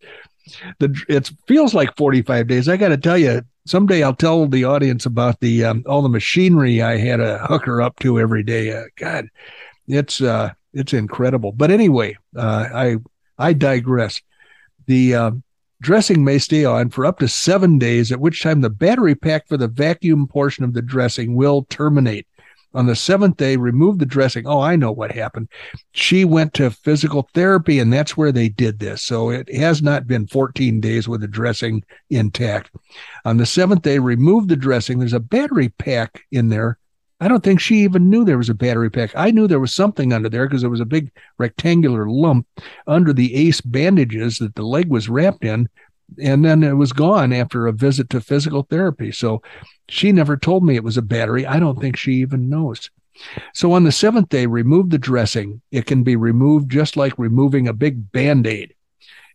the 0.79 1.05
it 1.09 1.31
feels 1.47 1.75
like 1.75 1.97
45 1.97 2.47
days. 2.47 2.69
I 2.69 2.77
got 2.77 2.89
to 2.89 2.97
tell 2.97 3.19
you, 3.19 3.43
someday 3.67 4.03
I'll 4.03 4.15
tell 4.15 4.47
the 4.47 4.65
audience 4.65 5.07
about 5.07 5.41
the 5.41 5.65
um, 5.65 5.85
all 5.87 6.03
the 6.03 6.09
machinery 6.09 6.83
I 6.83 6.97
had 6.97 7.21
a 7.21 7.39
hooker 7.47 7.81
up 7.83 7.99
to 8.01 8.19
every 8.19 8.43
day. 8.43 8.73
Uh, 8.73 8.85
God, 8.97 9.27
it's 9.87 10.21
uh, 10.21 10.53
it's 10.73 10.93
incredible. 10.93 11.53
But 11.53 11.71
anyway, 11.71 12.17
uh, 12.37 12.69
I 12.73 12.97
I 13.39 13.53
digress. 13.53 14.21
The 14.87 15.15
uh, 15.15 15.31
dressing 15.81 16.25
may 16.25 16.39
stay 16.39 16.65
on 16.65 16.91
for 16.91 17.07
up 17.07 17.19
to 17.21 17.29
seven 17.29 17.79
days, 17.79 18.13
at 18.13 18.21
which 18.21 18.43
time 18.43 18.61
the 18.61 18.71
battery 18.71 19.15
pack 19.15 19.49
for 19.49 19.57
the 19.57 19.69
vacuum 19.69 20.27
portion 20.27 20.65
of 20.65 20.75
the 20.75 20.83
dressing 20.83 21.35
will 21.35 21.67
terminate. 21.71 22.27
On 22.73 22.87
the 22.87 22.95
seventh 22.95 23.37
day, 23.37 23.57
remove 23.57 23.99
the 23.99 24.07
dressing. 24.07 24.47
Oh, 24.47 24.61
I 24.61 24.77
know 24.77 24.93
what 24.93 25.11
happened. 25.11 25.49
She 25.93 26.25
went 26.25 26.55
to 26.55 26.71
physical 26.71 27.29
therapy, 27.35 27.81
and 27.81 27.93
that's 27.93 28.17
where 28.17 28.31
they 28.31 28.49
did 28.49 28.79
this. 28.79 29.03
So 29.03 29.31
it 29.31 29.53
has 29.55 29.83
not 29.83 30.07
been 30.07 30.29
14 30.29 30.81
days 30.81 31.09
with 31.09 31.21
the 31.21 31.29
dressing 31.29 31.83
intact. 32.11 32.71
On 33.25 33.39
the 33.39 33.47
seventh 33.47 33.83
day, 33.83 33.99
remove 33.99 34.47
the 34.47 34.57
dressing. 34.57 34.99
There's 34.99 35.13
a 35.13 35.21
battery 35.21 35.71
pack 35.71 36.23
in 36.31 36.49
there. 36.49 36.79
I 37.23 37.29
don't 37.29 37.45
think 37.45 37.61
she 37.61 37.81
even 37.81 38.09
knew 38.09 38.25
there 38.25 38.39
was 38.39 38.49
a 38.49 38.55
battery 38.55 38.89
pack. 38.89 39.11
I 39.15 39.31
knew 39.31 39.47
there 39.47 39.61
was 39.61 39.75
something 39.75 40.13
under 40.13 40.31
there 40.31 40.47
because 40.47 40.63
there 40.63 40.71
was 40.71 40.81
a 40.81 40.87
big 40.87 41.11
rectangular 41.39 42.09
lump 42.09 42.47
under 42.87 43.13
the 43.13 43.35
ACE 43.35 43.61
bandages 43.61 44.39
that 44.39 44.55
the 44.55 44.63
leg 44.63 44.89
was 44.89 45.09
wrapped 45.09 45.45
in. 45.45 45.69
And 46.19 46.45
then 46.45 46.63
it 46.63 46.75
was 46.75 46.93
gone 46.93 47.33
after 47.33 47.67
a 47.67 47.73
visit 47.73 48.11
to 48.11 48.21
physical 48.21 48.63
therapy. 48.63 49.13
So 49.13 49.43
she 49.89 50.13
never 50.13 50.37
told 50.37 50.65
me 50.65 50.77
it 50.77 50.85
was 50.85 50.97
a 50.97 51.03
battery. 51.03 51.47
I 51.47 51.59
don't 51.59 51.81
think 51.81 51.97
she 51.97 52.13
even 52.15 52.49
knows. 52.49 52.91
So 53.53 53.73
on 53.73 53.85
the 53.85 53.93
seventh 53.93 54.29
day, 54.29 54.47
remove 54.47 54.91
the 54.91 54.99
dressing. 54.99 55.61
It 55.71 55.87
can 55.87 56.03
be 56.03 56.17
removed 56.17 56.71
just 56.71 56.97
like 56.97 57.19
removing 57.19 57.69
a 57.69 57.73
big 57.73 58.13
band 58.13 58.47
aid. 58.47 58.75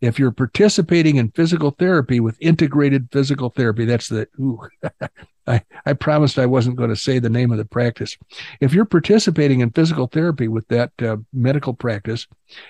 If 0.02 0.18
you're 0.18 0.32
participating 0.32 1.16
in 1.16 1.30
physical 1.30 1.70
therapy 1.70 2.20
with 2.20 2.36
integrated 2.40 3.08
physical 3.10 3.48
therapy, 3.50 3.86
that's 3.86 4.08
the, 4.08 4.28
ooh, 4.38 4.60
I, 5.46 5.62
I 5.86 5.92
promised 5.94 6.38
I 6.38 6.46
wasn't 6.46 6.76
going 6.76 6.90
to 6.90 6.96
say 6.96 7.18
the 7.18 7.30
name 7.30 7.50
of 7.50 7.58
the 7.58 7.64
practice. 7.64 8.16
If 8.60 8.74
you're 8.74 8.84
participating 8.84 9.60
in 9.60 9.70
physical 9.70 10.06
therapy 10.06 10.48
with 10.48 10.68
that 10.68 10.90
uh, 11.00 11.18
medical 11.32 11.72
practice, 11.72 12.26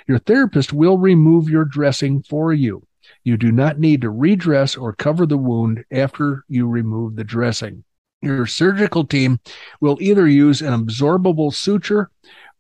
your 0.07 0.19
therapist 0.19 0.73
will 0.73 0.99
remove 0.99 1.49
your 1.49 1.65
dressing 1.65 2.23
for 2.23 2.53
you. 2.53 2.86
You 3.27 3.37
do 3.37 3.51
not 3.51 3.81
need 3.81 4.03
to 4.03 4.11
redress 4.11 4.77
or 4.77 4.93
cover 4.93 5.27
the 5.27 5.37
wound 5.37 5.85
after 5.91 6.45
you 6.47 6.69
remove 6.69 7.17
the 7.17 7.25
dressing. 7.25 7.83
Your 8.23 8.47
surgical 8.47 9.05
team 9.05 9.41
will 9.81 9.99
either 10.01 10.29
use 10.29 10.63
an 10.63 10.73
absorbable 10.73 11.53
suture 11.53 12.13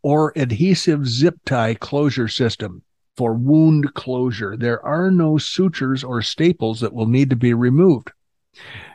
or 0.02 0.32
adhesive 0.34 1.06
zip 1.06 1.36
tie 1.46 1.74
closure 1.74 2.26
system 2.26 2.82
for 3.16 3.34
wound 3.34 3.94
closure. 3.94 4.56
There 4.56 4.84
are 4.84 5.08
no 5.12 5.38
sutures 5.38 6.02
or 6.02 6.20
staples 6.20 6.80
that 6.80 6.92
will 6.92 7.06
need 7.06 7.30
to 7.30 7.36
be 7.36 7.54
removed. 7.54 8.10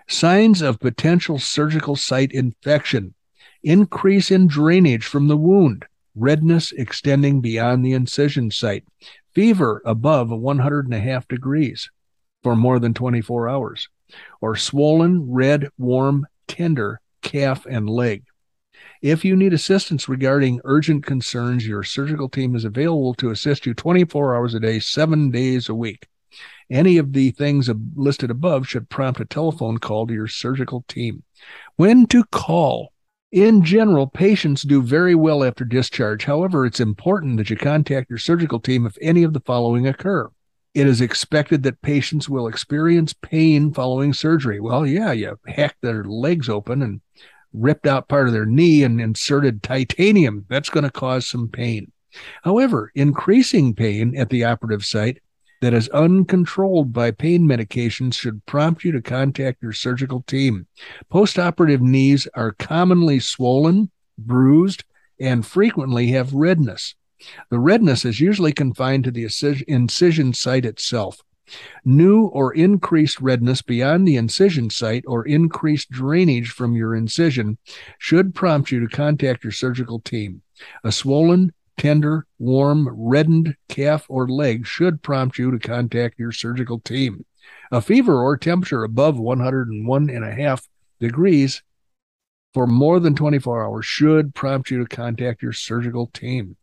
Signs 0.09 0.61
of 0.61 0.77
potential 0.77 1.39
surgical 1.39 1.95
site 1.95 2.33
infection, 2.33 3.13
increase 3.63 4.29
in 4.29 4.47
drainage 4.47 5.05
from 5.05 5.29
the 5.29 5.37
wound, 5.37 5.85
redness 6.15 6.71
extending 6.71 7.41
beyond 7.41 7.85
the 7.85 7.93
incision 7.93 8.51
site, 8.51 8.85
fever 9.33 9.81
above 9.85 10.29
100 10.29 10.85
and 10.85 10.93
a 10.93 10.99
half 10.99 11.27
degrees 11.27 11.89
for 12.43 12.55
more 12.55 12.79
than 12.79 12.93
24 12.93 13.47
hours, 13.47 13.87
or 14.41 14.55
swollen, 14.55 15.31
red, 15.31 15.69
warm, 15.77 16.25
tender 16.47 16.99
calf 17.21 17.65
and 17.65 17.89
leg. 17.89 18.23
If 19.01 19.25
you 19.25 19.35
need 19.35 19.53
assistance 19.53 20.07
regarding 20.07 20.61
urgent 20.63 21.05
concerns, 21.05 21.67
your 21.67 21.83
surgical 21.83 22.29
team 22.29 22.55
is 22.55 22.65
available 22.65 23.13
to 23.15 23.31
assist 23.31 23.65
you 23.65 23.73
24 23.73 24.35
hours 24.35 24.53
a 24.53 24.59
day, 24.59 24.79
seven 24.79 25.31
days 25.31 25.69
a 25.69 25.75
week. 25.75 26.07
Any 26.69 26.97
of 26.97 27.13
the 27.13 27.31
things 27.31 27.69
listed 27.95 28.31
above 28.31 28.67
should 28.67 28.89
prompt 28.89 29.19
a 29.19 29.25
telephone 29.25 29.77
call 29.77 30.07
to 30.07 30.13
your 30.13 30.27
surgical 30.27 30.85
team. 30.87 31.23
When 31.75 32.05
to 32.07 32.23
call? 32.25 32.93
In 33.31 33.63
general, 33.63 34.07
patients 34.07 34.63
do 34.63 34.81
very 34.81 35.15
well 35.15 35.41
after 35.41 35.63
discharge. 35.63 36.25
However, 36.25 36.65
it's 36.65 36.81
important 36.81 37.37
that 37.37 37.49
you 37.49 37.55
contact 37.55 38.09
your 38.09 38.19
surgical 38.19 38.59
team 38.59 38.85
if 38.85 38.97
any 38.99 39.23
of 39.23 39.31
the 39.31 39.39
following 39.39 39.87
occur. 39.87 40.29
It 40.73 40.85
is 40.85 40.99
expected 40.99 41.63
that 41.63 41.81
patients 41.81 42.27
will 42.27 42.47
experience 42.47 43.13
pain 43.13 43.73
following 43.73 44.13
surgery. 44.13 44.59
Well, 44.59 44.85
yeah, 44.85 45.13
you 45.13 45.39
hacked 45.47 45.81
their 45.81 46.03
legs 46.03 46.49
open 46.49 46.81
and 46.81 46.99
ripped 47.53 47.87
out 47.87 48.09
part 48.09 48.27
of 48.27 48.33
their 48.33 48.45
knee 48.45 48.83
and 48.83 48.99
inserted 48.99 49.63
titanium. 49.63 50.45
That's 50.49 50.69
going 50.69 50.83
to 50.83 50.91
cause 50.91 51.25
some 51.25 51.47
pain. 51.47 51.91
However, 52.43 52.91
increasing 52.95 53.73
pain 53.73 54.13
at 54.17 54.29
the 54.29 54.43
operative 54.43 54.83
site 54.83 55.19
that 55.61 55.73
is 55.73 55.89
uncontrolled 55.89 56.91
by 56.91 57.11
pain 57.11 57.43
medications 57.43 58.15
should 58.15 58.45
prompt 58.45 58.83
you 58.83 58.91
to 58.91 59.01
contact 59.01 59.61
your 59.61 59.71
surgical 59.71 60.23
team. 60.23 60.67
Postoperative 61.11 61.81
knees 61.81 62.27
are 62.33 62.51
commonly 62.53 63.19
swollen, 63.19 63.89
bruised, 64.17 64.83
and 65.19 65.45
frequently 65.45 66.07
have 66.07 66.33
redness. 66.33 66.95
The 67.49 67.59
redness 67.59 68.03
is 68.03 68.19
usually 68.19 68.51
confined 68.51 69.03
to 69.03 69.11
the 69.11 69.29
incision 69.67 70.33
site 70.33 70.65
itself. 70.65 71.21
New 71.83 72.27
or 72.27 72.53
increased 72.53 73.19
redness 73.19 73.61
beyond 73.61 74.07
the 74.07 74.15
incision 74.15 74.69
site 74.69 75.03
or 75.05 75.27
increased 75.27 75.91
drainage 75.91 76.49
from 76.49 76.75
your 76.75 76.95
incision 76.95 77.57
should 77.99 78.33
prompt 78.33 78.71
you 78.71 78.79
to 78.79 78.87
contact 78.87 79.43
your 79.43 79.51
surgical 79.51 79.99
team. 79.99 80.41
A 80.83 80.91
swollen, 80.91 81.53
tender, 81.81 82.27
warm, 82.37 82.87
reddened 82.91 83.55
calf 83.67 84.05
or 84.07 84.29
leg 84.29 84.67
should 84.67 85.01
prompt 85.01 85.39
you 85.39 85.49
to 85.49 85.57
contact 85.57 86.19
your 86.19 86.31
surgical 86.31 86.79
team. 86.79 87.25
A 87.71 87.81
fever 87.81 88.21
or 88.21 88.37
temperature 88.37 88.83
above 88.83 89.17
101 89.17 90.09
and 90.11 90.23
a 90.23 90.31
half 90.31 90.67
degrees 90.99 91.63
for 92.53 92.67
more 92.67 92.99
than 92.99 93.15
24 93.15 93.65
hours 93.65 93.83
should 93.83 94.35
prompt 94.35 94.69
you 94.69 94.77
to 94.77 94.95
contact 94.95 95.41
your 95.41 95.53
surgical 95.53 96.05
team. 96.05 96.55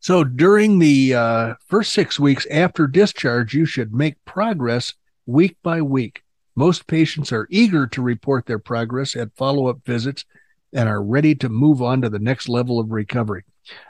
So 0.00 0.24
during 0.24 0.80
the 0.80 1.14
uh, 1.14 1.54
first 1.68 1.92
six 1.92 2.18
weeks 2.18 2.44
after 2.50 2.88
discharge, 2.88 3.54
you 3.54 3.66
should 3.66 3.94
make 3.94 4.16
progress 4.24 4.94
week 5.26 5.58
by 5.62 5.80
week. 5.80 6.24
Most 6.56 6.88
patients 6.88 7.30
are 7.30 7.46
eager 7.50 7.86
to 7.86 8.02
report 8.02 8.46
their 8.46 8.58
progress 8.58 9.14
at 9.14 9.36
follow 9.36 9.68
up 9.68 9.84
visits 9.86 10.24
and 10.72 10.88
are 10.88 11.04
ready 11.04 11.36
to 11.36 11.48
move 11.48 11.80
on 11.80 12.02
to 12.02 12.08
the 12.08 12.18
next 12.18 12.48
level 12.48 12.80
of 12.80 12.90
recovery 12.90 13.44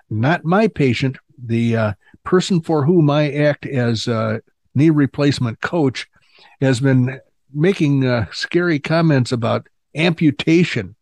not 0.09 0.45
my 0.45 0.69
patient, 0.69 1.17
the 1.43 1.77
uh, 1.77 1.93
person 2.25 2.61
for 2.61 2.85
whom 2.85 3.11
I 3.11 3.33
act 3.33 3.67
as 3.67 4.09
a 4.09 4.43
knee 4.75 4.91
replacement 4.91 5.61
coach, 5.61 6.09
has 6.61 6.81
been 6.81 7.21
making 7.53 8.07
uh, 8.07 8.27
scary 8.33 8.79
comments 8.79 9.33
about 9.33 9.69
amputation. 9.95 10.95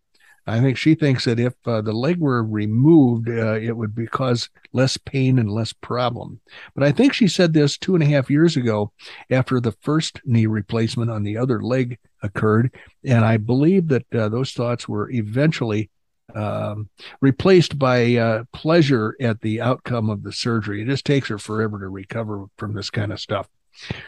I 0.46 0.60
think 0.60 0.78
she 0.78 0.94
thinks 0.94 1.26
that 1.26 1.38
if 1.38 1.54
uh, 1.66 1.82
the 1.82 1.92
leg 1.92 2.18
were 2.18 2.42
removed, 2.42 3.28
uh, 3.28 3.56
it 3.56 3.76
would 3.76 3.94
be 3.94 4.06
cause 4.06 4.48
less 4.72 4.96
pain 4.96 5.38
and 5.38 5.50
less 5.50 5.74
problem. 5.74 6.40
But 6.74 6.84
I 6.84 6.92
think 6.92 7.12
she 7.12 7.28
said 7.28 7.52
this 7.52 7.76
two 7.76 7.94
and 7.94 8.02
a 8.02 8.06
half 8.06 8.30
years 8.30 8.56
ago 8.56 8.90
after 9.30 9.60
the 9.60 9.72
first 9.72 10.22
knee 10.24 10.46
replacement 10.46 11.10
on 11.10 11.22
the 11.22 11.36
other 11.36 11.62
leg 11.62 11.98
occurred. 12.22 12.74
And 13.04 13.26
I 13.26 13.36
believe 13.36 13.88
that 13.88 14.14
uh, 14.14 14.30
those 14.30 14.52
thoughts 14.52 14.88
were 14.88 15.10
eventually 15.10 15.90
um, 16.34 16.88
replaced 17.20 17.78
by 17.78 18.16
uh, 18.16 18.44
pleasure 18.52 19.16
at 19.20 19.40
the 19.40 19.60
outcome 19.60 20.10
of 20.10 20.22
the 20.22 20.32
surgery. 20.32 20.82
It 20.82 20.86
just 20.86 21.04
takes 21.04 21.28
her 21.28 21.38
forever 21.38 21.78
to 21.80 21.88
recover 21.88 22.46
from 22.56 22.74
this 22.74 22.90
kind 22.90 23.12
of 23.12 23.20
stuff. 23.20 23.48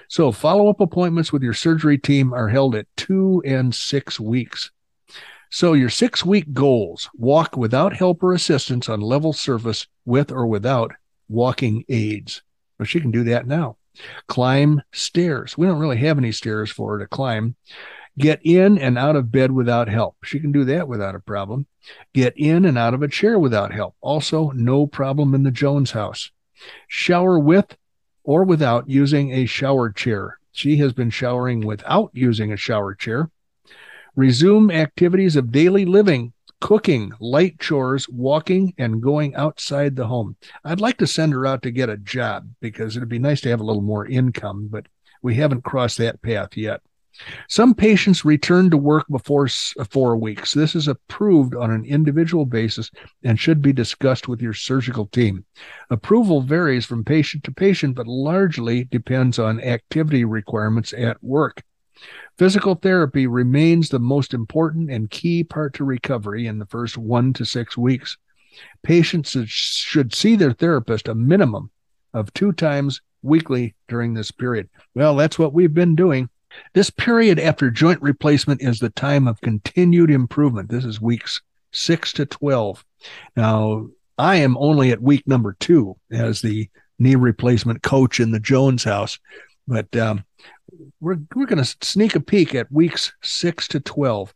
So, 0.08 0.32
follow 0.32 0.68
up 0.68 0.80
appointments 0.80 1.32
with 1.32 1.42
your 1.42 1.54
surgery 1.54 1.96
team 1.96 2.32
are 2.32 2.48
held 2.48 2.74
at 2.74 2.86
two 2.96 3.42
and 3.46 3.74
six 3.74 4.18
weeks. 4.18 4.70
So, 5.50 5.74
your 5.74 5.90
six 5.90 6.24
week 6.24 6.52
goals 6.52 7.08
walk 7.14 7.56
without 7.56 7.96
help 7.96 8.22
or 8.22 8.32
assistance 8.32 8.88
on 8.88 9.00
level 9.00 9.32
surface 9.32 9.86
with 10.04 10.32
or 10.32 10.46
without 10.46 10.92
walking 11.28 11.84
aids. 11.88 12.42
Well, 12.78 12.86
she 12.86 13.00
can 13.00 13.10
do 13.10 13.24
that 13.24 13.46
now. 13.46 13.76
Climb 14.26 14.82
stairs. 14.92 15.56
We 15.56 15.66
don't 15.66 15.78
really 15.78 15.98
have 15.98 16.18
any 16.18 16.32
stairs 16.32 16.70
for 16.70 16.92
her 16.92 16.98
to 17.00 17.06
climb. 17.06 17.56
Get 18.18 18.40
in 18.44 18.78
and 18.78 18.98
out 18.98 19.16
of 19.16 19.32
bed 19.32 19.52
without 19.52 19.88
help. 19.88 20.16
She 20.24 20.40
can 20.40 20.52
do 20.52 20.64
that 20.64 20.88
without 20.88 21.14
a 21.14 21.20
problem. 21.20 21.66
Get 22.12 22.34
in 22.36 22.64
and 22.64 22.76
out 22.76 22.94
of 22.94 23.02
a 23.02 23.08
chair 23.08 23.38
without 23.38 23.72
help. 23.72 23.94
Also, 24.00 24.50
no 24.50 24.86
problem 24.86 25.34
in 25.34 25.42
the 25.42 25.50
Jones 25.50 25.92
house. 25.92 26.30
Shower 26.88 27.38
with 27.38 27.76
or 28.24 28.44
without 28.44 28.88
using 28.88 29.32
a 29.32 29.46
shower 29.46 29.90
chair. 29.90 30.38
She 30.52 30.76
has 30.78 30.92
been 30.92 31.10
showering 31.10 31.60
without 31.60 32.10
using 32.12 32.52
a 32.52 32.56
shower 32.56 32.94
chair. 32.94 33.30
Resume 34.16 34.70
activities 34.70 35.36
of 35.36 35.52
daily 35.52 35.84
living, 35.84 36.32
cooking, 36.60 37.12
light 37.20 37.58
chores, 37.58 38.08
walking, 38.08 38.74
and 38.76 39.00
going 39.00 39.34
outside 39.34 39.96
the 39.96 40.06
home. 40.06 40.36
I'd 40.64 40.80
like 40.80 40.98
to 40.98 41.06
send 41.06 41.32
her 41.32 41.46
out 41.46 41.62
to 41.62 41.70
get 41.70 41.88
a 41.88 41.96
job 41.96 42.50
because 42.60 42.96
it'd 42.96 43.08
be 43.08 43.18
nice 43.18 43.40
to 43.42 43.48
have 43.48 43.60
a 43.60 43.64
little 43.64 43.82
more 43.82 44.06
income, 44.06 44.68
but 44.70 44.86
we 45.22 45.36
haven't 45.36 45.64
crossed 45.64 45.98
that 45.98 46.20
path 46.22 46.56
yet. 46.56 46.82
Some 47.48 47.74
patients 47.74 48.24
return 48.24 48.70
to 48.70 48.76
work 48.76 49.06
before 49.08 49.46
uh, 49.46 49.84
four 49.84 50.16
weeks. 50.16 50.54
This 50.54 50.74
is 50.74 50.88
approved 50.88 51.54
on 51.54 51.70
an 51.70 51.84
individual 51.84 52.46
basis 52.46 52.90
and 53.24 53.38
should 53.38 53.60
be 53.60 53.72
discussed 53.72 54.28
with 54.28 54.40
your 54.40 54.54
surgical 54.54 55.06
team. 55.06 55.44
Approval 55.90 56.40
varies 56.40 56.86
from 56.86 57.04
patient 57.04 57.44
to 57.44 57.52
patient, 57.52 57.96
but 57.96 58.06
largely 58.06 58.84
depends 58.84 59.38
on 59.38 59.60
activity 59.60 60.24
requirements 60.24 60.92
at 60.92 61.22
work. 61.22 61.62
Physical 62.38 62.74
therapy 62.74 63.26
remains 63.26 63.88
the 63.88 63.98
most 63.98 64.32
important 64.32 64.90
and 64.90 65.10
key 65.10 65.44
part 65.44 65.74
to 65.74 65.84
recovery 65.84 66.46
in 66.46 66.58
the 66.58 66.66
first 66.66 66.96
one 66.96 67.32
to 67.34 67.44
six 67.44 67.76
weeks. 67.76 68.16
Patients 68.82 69.36
should 69.46 70.14
see 70.14 70.36
their 70.36 70.52
therapist 70.52 71.08
a 71.08 71.14
minimum 71.14 71.70
of 72.14 72.32
two 72.32 72.52
times 72.52 73.02
weekly 73.22 73.74
during 73.88 74.14
this 74.14 74.30
period. 74.30 74.68
Well, 74.94 75.16
that's 75.16 75.38
what 75.38 75.52
we've 75.52 75.74
been 75.74 75.94
doing. 75.94 76.30
This 76.74 76.90
period 76.90 77.38
after 77.38 77.70
joint 77.70 78.00
replacement 78.02 78.62
is 78.62 78.78
the 78.78 78.90
time 78.90 79.28
of 79.28 79.40
continued 79.40 80.10
improvement. 80.10 80.68
This 80.68 80.84
is 80.84 81.00
weeks 81.00 81.40
six 81.72 82.12
to 82.14 82.26
12. 82.26 82.84
Now, 83.36 83.88
I 84.18 84.36
am 84.36 84.56
only 84.58 84.90
at 84.90 85.02
week 85.02 85.26
number 85.26 85.56
two 85.58 85.96
as 86.10 86.40
the 86.40 86.68
knee 86.98 87.14
replacement 87.14 87.82
coach 87.82 88.20
in 88.20 88.32
the 88.32 88.40
Jones 88.40 88.84
house, 88.84 89.18
but 89.66 89.94
um, 89.96 90.24
we're, 91.00 91.18
we're 91.34 91.46
going 91.46 91.62
to 91.62 91.76
sneak 91.80 92.14
a 92.14 92.20
peek 92.20 92.54
at 92.54 92.70
weeks 92.70 93.12
six 93.22 93.66
to 93.68 93.80
12. 93.80 94.34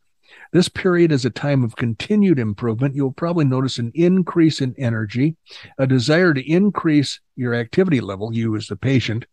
This 0.52 0.68
period 0.68 1.10
is 1.10 1.24
a 1.24 1.30
time 1.30 1.64
of 1.64 1.76
continued 1.76 2.38
improvement. 2.38 2.94
You'll 2.94 3.12
probably 3.12 3.44
notice 3.44 3.78
an 3.78 3.90
increase 3.94 4.60
in 4.60 4.74
energy, 4.78 5.36
a 5.78 5.86
desire 5.86 6.32
to 6.32 6.50
increase 6.50 7.20
your 7.36 7.54
activity 7.54 8.00
level, 8.00 8.32
you 8.32 8.54
as 8.56 8.68
the 8.68 8.76
patient, 8.76 9.26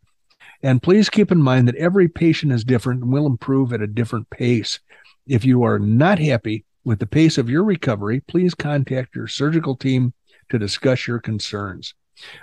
And 0.64 0.84
please 0.84 1.10
keep 1.10 1.32
in 1.32 1.42
mind 1.42 1.68
that 1.68 1.76
every 1.76 2.08
patient 2.08 2.52
is 2.52 2.64
different 2.64 3.02
and 3.02 3.12
will 3.12 3.26
improve 3.26 3.74
at 3.74 3.82
a 3.82 3.88
different 3.88 4.30
pace. 4.30 4.80
If 5.28 5.44
you 5.44 5.64
are 5.64 5.80
not 5.80 6.20
happy 6.20 6.66
with 6.84 7.00
the 7.00 7.08
pace 7.08 7.38
of 7.38 7.50
your 7.50 7.64
recovery, 7.64 8.22
please 8.22 8.54
contact 8.54 9.16
your 9.16 9.28
surgical 9.28 9.76
team 9.76 10.14
to 10.50 10.60
discuss 10.60 11.08
your 11.08 11.20
concerns. 11.20 11.94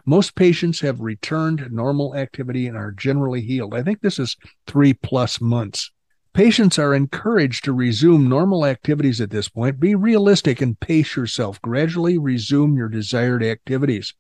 Most 0.04 0.35
patients 0.35 0.81
have 0.81 1.00
returned 1.00 1.59
to 1.59 1.68
normal 1.68 2.16
activity 2.16 2.66
and 2.66 2.76
are 2.76 2.90
generally 2.90 3.42
healed. 3.42 3.74
I 3.74 3.83
think 3.83 4.00
this 4.00 4.18
is 4.18 4.37
three 4.66 4.94
plus 4.94 5.40
months. 5.40 5.92
Patients 6.33 6.78
are 6.78 6.94
encouraged 6.94 7.64
to 7.64 7.72
resume 7.72 8.28
normal 8.28 8.64
activities 8.64 9.20
at 9.20 9.31
this 9.31 9.48
point. 9.48 9.81
Be 9.81 9.94
realistic 9.94 10.61
and 10.61 10.78
pace 10.78 11.16
yourself. 11.16 11.61
Gradually 11.62 12.18
resume 12.18 12.76
your 12.76 12.88
desired 12.88 13.42
activities. 13.42 14.14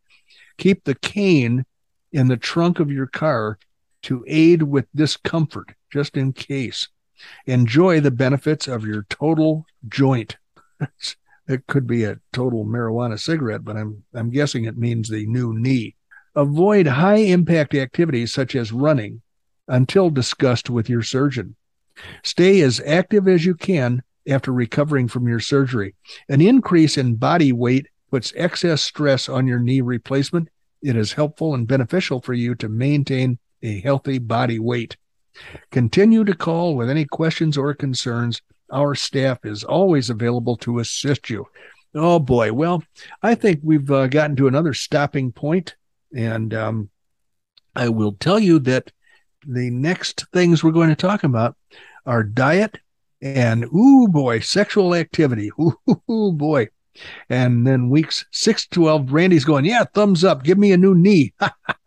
Keep 0.58 0.84
the 0.84 0.96
cane 0.96 1.64
in 2.12 2.28
the 2.28 2.36
trunk 2.36 2.80
of 2.80 2.90
your 2.90 3.06
car 3.06 3.58
to 4.02 4.24
aid 4.26 4.62
with 4.62 4.86
discomfort, 4.94 5.72
just 5.90 6.16
in 6.16 6.32
case. 6.32 6.88
Enjoy 7.46 8.00
the 8.00 8.10
benefits 8.10 8.68
of 8.68 8.84
your 8.84 9.04
total 9.08 9.66
joint. 9.88 10.36
it 11.48 11.66
could 11.66 11.86
be 11.86 12.04
a 12.04 12.20
total 12.32 12.64
marijuana 12.64 13.18
cigarette, 13.18 13.64
but 13.64 13.76
I'm 13.76 14.04
I'm 14.14 14.30
guessing 14.30 14.64
it 14.64 14.78
means 14.78 15.08
the 15.08 15.26
new 15.26 15.52
knee. 15.52 15.96
Avoid 16.34 16.86
high 16.86 17.16
impact 17.16 17.74
activities 17.74 18.32
such 18.32 18.54
as 18.54 18.70
running 18.70 19.22
until 19.66 20.10
discussed 20.10 20.70
with 20.70 20.88
your 20.88 21.02
surgeon. 21.02 21.56
Stay 22.22 22.60
as 22.60 22.80
active 22.86 23.26
as 23.26 23.44
you 23.44 23.54
can 23.54 24.02
after 24.28 24.52
recovering 24.52 25.08
from 25.08 25.26
your 25.26 25.40
surgery. 25.40 25.94
An 26.28 26.40
increase 26.40 26.96
in 26.96 27.16
body 27.16 27.52
weight 27.52 27.88
puts 28.10 28.32
excess 28.36 28.82
stress 28.82 29.28
on 29.28 29.46
your 29.46 29.58
knee 29.58 29.80
replacement. 29.80 30.48
It 30.82 30.96
is 30.96 31.12
helpful 31.12 31.54
and 31.54 31.66
beneficial 31.66 32.20
for 32.20 32.34
you 32.34 32.54
to 32.56 32.68
maintain 32.68 33.38
a 33.62 33.80
healthy 33.80 34.18
body 34.18 34.58
weight. 34.58 34.96
Continue 35.70 36.24
to 36.24 36.34
call 36.34 36.74
with 36.74 36.90
any 36.90 37.04
questions 37.04 37.56
or 37.56 37.74
concerns. 37.74 38.42
Our 38.72 38.94
staff 38.94 39.44
is 39.44 39.64
always 39.64 40.10
available 40.10 40.56
to 40.58 40.80
assist 40.80 41.30
you. 41.30 41.46
Oh 41.94 42.18
boy. 42.18 42.52
Well, 42.52 42.82
I 43.22 43.34
think 43.34 43.60
we've 43.62 43.90
uh, 43.90 44.08
gotten 44.08 44.36
to 44.36 44.48
another 44.48 44.74
stopping 44.74 45.32
point, 45.32 45.76
and 46.14 46.52
um, 46.52 46.90
I 47.74 47.88
will 47.88 48.12
tell 48.12 48.38
you 48.38 48.58
that 48.60 48.92
the 49.46 49.70
next 49.70 50.26
things 50.32 50.62
we're 50.62 50.72
going 50.72 50.90
to 50.90 50.96
talk 50.96 51.24
about 51.24 51.56
are 52.04 52.22
diet 52.22 52.78
and 53.20 53.64
ooh 53.64 54.08
boy, 54.08 54.40
sexual 54.40 54.94
activity. 54.94 55.50
Ooh, 56.10 56.32
boy. 56.32 56.68
And 57.28 57.66
then 57.66 57.90
weeks 57.90 58.24
six 58.32 58.66
12, 58.66 59.12
Randy's 59.12 59.44
going, 59.44 59.64
yeah, 59.64 59.84
thumbs 59.94 60.24
up. 60.24 60.42
Give 60.42 60.58
me 60.58 60.72
a 60.72 60.76
new 60.76 60.94
knee. 60.94 61.32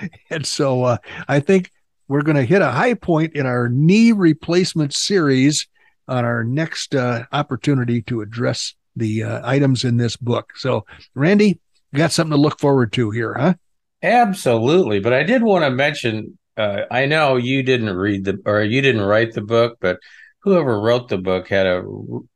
and 0.30 0.46
so 0.46 0.84
uh, 0.84 0.96
I 1.28 1.40
think 1.40 1.70
we're 2.08 2.22
going 2.22 2.36
to 2.36 2.44
hit 2.44 2.62
a 2.62 2.70
high 2.70 2.94
point 2.94 3.34
in 3.34 3.46
our 3.46 3.68
knee 3.68 4.12
replacement 4.12 4.94
series 4.94 5.66
on 6.08 6.24
our 6.24 6.44
next 6.44 6.94
uh, 6.94 7.24
opportunity 7.32 8.02
to 8.02 8.20
address 8.20 8.74
the 8.94 9.24
uh, 9.24 9.40
items 9.44 9.84
in 9.84 9.96
this 9.96 10.16
book. 10.16 10.52
So, 10.56 10.86
Randy, 11.14 11.60
got 11.94 12.12
something 12.12 12.36
to 12.36 12.40
look 12.40 12.60
forward 12.60 12.92
to 12.94 13.10
here, 13.10 13.34
huh? 13.34 13.54
Absolutely. 14.02 15.00
But 15.00 15.12
I 15.12 15.24
did 15.24 15.42
want 15.42 15.64
to 15.64 15.70
mention 15.70 16.38
uh, 16.56 16.82
I 16.90 17.06
know 17.06 17.36
you 17.36 17.62
didn't 17.62 17.94
read 17.94 18.24
the 18.24 18.40
or 18.46 18.62
you 18.62 18.80
didn't 18.80 19.02
write 19.02 19.32
the 19.32 19.42
book, 19.42 19.76
but 19.80 19.98
whoever 20.46 20.80
wrote 20.80 21.08
the 21.08 21.18
book 21.18 21.48
had 21.48 21.66
a 21.66 21.82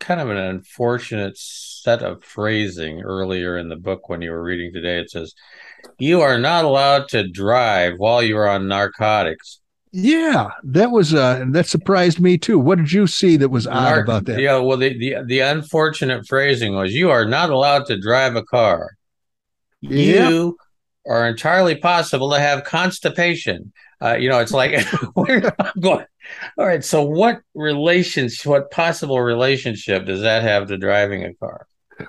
kind 0.00 0.20
of 0.20 0.28
an 0.30 0.36
unfortunate 0.36 1.38
set 1.38 2.02
of 2.02 2.24
phrasing 2.24 3.00
earlier 3.02 3.56
in 3.56 3.68
the 3.68 3.76
book 3.76 4.08
when 4.08 4.20
you 4.20 4.32
were 4.32 4.42
reading 4.42 4.72
today. 4.72 4.98
It 4.98 5.10
says, 5.10 5.32
"You 5.96 6.20
are 6.20 6.36
not 6.36 6.64
allowed 6.64 7.08
to 7.10 7.28
drive 7.28 7.94
while 7.98 8.20
you're 8.20 8.48
on 8.48 8.66
narcotics." 8.66 9.60
Yeah, 9.92 10.50
that 10.64 10.90
was 10.90 11.14
uh 11.14 11.44
that 11.50 11.66
surprised 11.66 12.18
me 12.18 12.36
too. 12.36 12.58
What 12.58 12.78
did 12.78 12.92
you 12.92 13.06
see 13.06 13.36
that 13.36 13.48
was 13.48 13.68
odd 13.68 13.98
Narc- 13.98 14.02
about 14.02 14.24
that? 14.26 14.40
Yeah, 14.40 14.58
well 14.58 14.76
the, 14.76 14.98
the 14.98 15.22
the 15.24 15.40
unfortunate 15.40 16.26
phrasing 16.26 16.74
was 16.74 16.92
you 16.92 17.10
are 17.10 17.24
not 17.24 17.50
allowed 17.50 17.86
to 17.86 18.00
drive 18.00 18.34
a 18.34 18.42
car. 18.42 18.90
Yeah. 19.80 20.28
You 20.28 20.56
are 21.06 21.28
entirely 21.28 21.76
possible 21.76 22.32
to 22.32 22.40
have 22.40 22.64
constipation. 22.64 23.72
Uh, 24.02 24.16
you 24.16 24.28
know, 24.28 24.38
it's 24.38 24.52
like 24.52 24.72
going. 25.80 26.04
All 26.56 26.66
right, 26.66 26.84
so 26.84 27.02
what 27.02 27.40
relations, 27.54 28.44
what 28.44 28.70
possible 28.70 29.20
relationship 29.20 30.06
does 30.06 30.20
that 30.20 30.42
have 30.42 30.68
to 30.68 30.78
driving 30.78 31.24
a 31.24 31.34
car? 31.34 31.66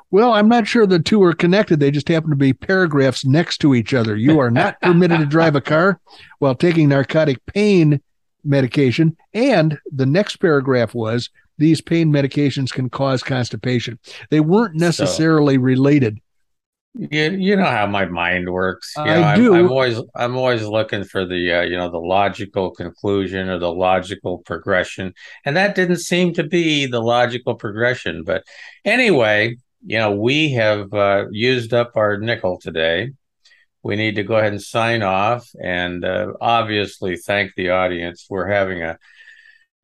Well, 0.10 0.34
I'm 0.34 0.47
not 0.47 0.67
sure 0.67 0.86
the 0.86 0.99
two 0.99 1.21
are 1.23 1.34
connected. 1.34 1.80
They 1.80 1.91
just 1.91 2.08
happen 2.08 2.30
to 2.30 2.36
be 2.36 2.54
paragraphs 2.54 3.25
next 3.25 3.60
to 3.60 3.75
each 3.75 3.93
other. 3.93 4.15
You 4.15 4.39
are 4.39 4.51
not 4.51 4.80
permitted 4.82 5.19
to 5.19 5.25
drive 5.25 5.56
a 5.56 5.62
car 5.62 5.99
while 6.39 6.56
taking 6.56 6.89
narcotic 6.89 7.45
pain 7.45 8.01
medication. 8.43 9.17
And 9.34 9.77
the 9.91 10.06
next 10.06 10.38
paragraph 10.38 10.93
was 10.93 11.30
these 11.58 11.82
pain 11.82 12.12
medications 12.12 12.71
can 12.71 12.89
cause 12.89 13.21
constipation. 13.21 13.99
They 14.30 14.39
weren't 14.39 14.75
necessarily 14.75 15.56
so, 15.56 15.62
related. 15.62 16.19
You, 16.93 17.32
you 17.32 17.56
know 17.56 17.65
how 17.65 17.88
my 17.88 18.06
mind 18.06 18.51
works. 18.51 18.93
You 18.97 19.06
know, 19.06 19.21
I 19.21 19.34
I'm, 19.34 19.39
do. 19.39 19.56
I'm, 19.56 19.71
always 19.71 20.01
I'm 20.13 20.36
always 20.36 20.63
looking 20.63 21.06
for 21.06 21.25
the 21.25 21.54
uh, 21.54 21.62
you 21.62 21.77
know 21.77 21.89
the 21.89 21.97
logical 21.97 22.71
conclusion 22.71 23.47
or 23.47 23.60
the 23.60 23.71
logical 23.71 24.39
progression, 24.39 25.13
and 25.45 25.56
that 25.56 25.75
didn't 25.75 25.99
seem 25.99 26.34
to 26.34 26.43
be 26.43 26.88
the 26.88 26.99
logical 26.99 27.56
progression. 27.56 28.23
But 28.25 28.43
anyway, 28.84 29.56
you 29.86 29.97
know, 29.97 30.12
we 30.12 30.51
have 30.51 30.93
uh, 30.93 31.25
used 31.32 31.73
up 31.73 31.95
our 31.95 32.17
nickel 32.17 32.60
today. 32.60 33.12
We 33.84 33.95
need 33.95 34.15
to 34.15 34.23
go 34.23 34.36
ahead 34.36 34.51
and 34.51 34.62
sign 34.62 35.01
off 35.01 35.49
and 35.62 36.06
uh, 36.06 36.34
obviously 36.39 37.17
thank 37.17 37.56
the 37.56 37.71
audience. 37.71 38.27
We're 38.30 38.47
having 38.47 38.84
a 38.84 38.99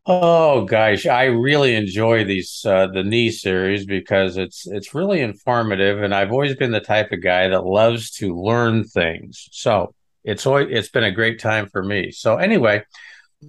Oh 0.09 0.63
gosh, 0.63 1.05
I 1.05 1.25
really 1.25 1.75
enjoy 1.75 2.23
these 2.23 2.65
uh, 2.65 2.87
the 2.87 3.03
knee 3.03 3.29
series 3.29 3.85
because 3.85 4.37
it's 4.37 4.65
it's 4.65 4.95
really 4.95 5.19
informative, 5.19 6.01
and 6.01 6.15
I've 6.15 6.31
always 6.31 6.55
been 6.55 6.71
the 6.71 6.79
type 6.79 7.11
of 7.11 7.21
guy 7.21 7.49
that 7.49 7.65
loves 7.65 8.11
to 8.11 8.33
learn 8.33 8.85
things. 8.85 9.49
So 9.51 9.93
it's 10.23 10.45
always, 10.45 10.69
it's 10.71 10.87
been 10.87 11.03
a 11.03 11.11
great 11.11 11.39
time 11.41 11.67
for 11.67 11.83
me. 11.83 12.11
So 12.11 12.37
anyway, 12.37 12.85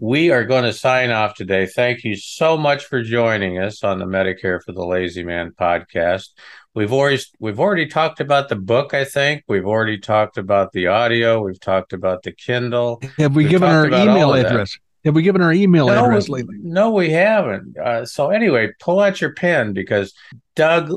we 0.01 0.33
are 0.33 0.45
going 0.45 0.65
to 0.65 0.73
sign 0.73 1.11
off 1.13 1.37
today. 1.37 1.67
Thank 1.67 2.03
you 2.03 2.17
so 2.17 2.57
much 2.57 2.87
for 2.87 3.05
joining 3.05 3.61
us 3.61 3.85
on 3.85 4.01
the 4.01 4.05
Medicare 4.05 4.61
for 4.61 4.73
the 4.73 4.85
Lazy 4.85 5.23
Man 5.23 5.53
podcast. 5.53 6.31
We've 6.75 6.93
always 6.93 7.31
we've 7.39 7.61
already 7.61 7.87
talked 7.87 8.19
about 8.19 8.49
the 8.49 8.57
book. 8.57 8.95
I 8.95 9.05
think 9.05 9.45
we've 9.47 9.67
already 9.67 9.99
talked 9.99 10.39
about 10.39 10.73
the 10.73 10.89
audio. 10.89 11.41
We've 11.41 11.61
talked 11.61 11.93
about 11.93 12.25
the 12.25 12.33
Kindle. 12.33 13.01
Have 13.19 13.37
we 13.37 13.45
we've 13.45 13.51
given 13.51 13.69
our 13.69 13.87
email 13.87 14.35
address? 14.35 14.73
That. 14.73 14.88
Have 15.05 15.15
we 15.15 15.23
given 15.23 15.43
our 15.43 15.53
email 15.53 15.87
no, 15.87 16.05
address 16.05 16.29
lately? 16.29 16.57
No, 16.61 16.91
we 16.91 17.11
haven't. 17.11 17.79
Uh, 17.79 18.05
so 18.05 18.31
anyway, 18.31 18.73
pull 18.81 18.99
out 19.01 19.21
your 19.21 19.33
pen 19.33 19.73
because 19.73 20.13
Doug, 20.57 20.91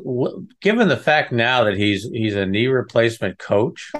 given 0.59 0.87
the 0.87 0.97
fact 0.97 1.31
now 1.31 1.65
that 1.65 1.77
he's 1.77 2.09
he's 2.11 2.33
a 2.35 2.47
knee 2.47 2.65
replacement 2.67 3.37
coach, 3.37 3.91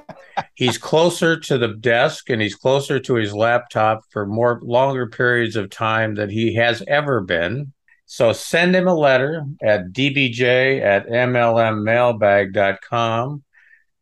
he's 0.56 0.80
closer 0.80 1.40
to 1.40 1.58
the 1.58 1.76
desk 1.76 2.32
and 2.32 2.42
he's 2.42 2.56
closer 2.56 3.00
to 3.00 3.16
his 3.16 3.34
laptop 3.34 4.04
for 4.10 4.26
more 4.26 4.60
longer 4.64 5.08
periods 5.08 5.56
of 5.56 5.70
time 5.70 6.16
than 6.16 6.30
he 6.30 6.56
has 6.56 6.84
ever 6.88 7.22
been. 7.22 7.72
So 8.08 8.34
send 8.34 8.76
him 8.76 8.88
a 8.88 8.96
letter 8.96 9.46
at 9.62 9.94
dbj 9.94 10.82
at 10.82 11.08
mlmmailbag.com 11.08 13.44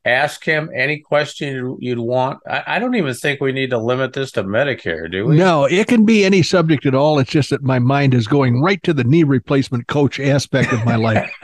ask 0.06 0.44
him 0.44 0.70
any 0.74 1.00
question 1.00 1.78
you'd 1.80 2.00
want. 2.00 2.40
I, 2.48 2.64
I, 2.68 2.80
don't 2.80 2.96
even 2.96 3.14
think 3.14 3.42
we 3.42 3.52
need 3.52 3.72
to 3.72 3.78
limit 3.78 4.14
this 4.14 4.32
to 4.34 4.44
Medicare, 4.44 5.12
do 5.12 5.26
we? 5.26 5.38
No, 5.38 5.66
it 5.66 5.88
can 5.88 6.06
be 6.06 6.24
any 6.24 6.42
subject 6.42 6.86
at 6.86 6.96
all. 6.96 7.20
It's 7.20 7.30
just 7.30 7.50
that 7.50 7.64
my 7.64 7.80
mind 7.80 8.14
is 8.14 8.28
going 8.28 8.62
right 8.62 8.82
to 8.84 8.94
the 8.94 9.04
knee 9.04 9.24
replacement 9.24 9.88
coach 9.88 10.18
aspect 10.20 10.72
of 10.72 10.86
my 10.86 10.96
life. 10.96 11.30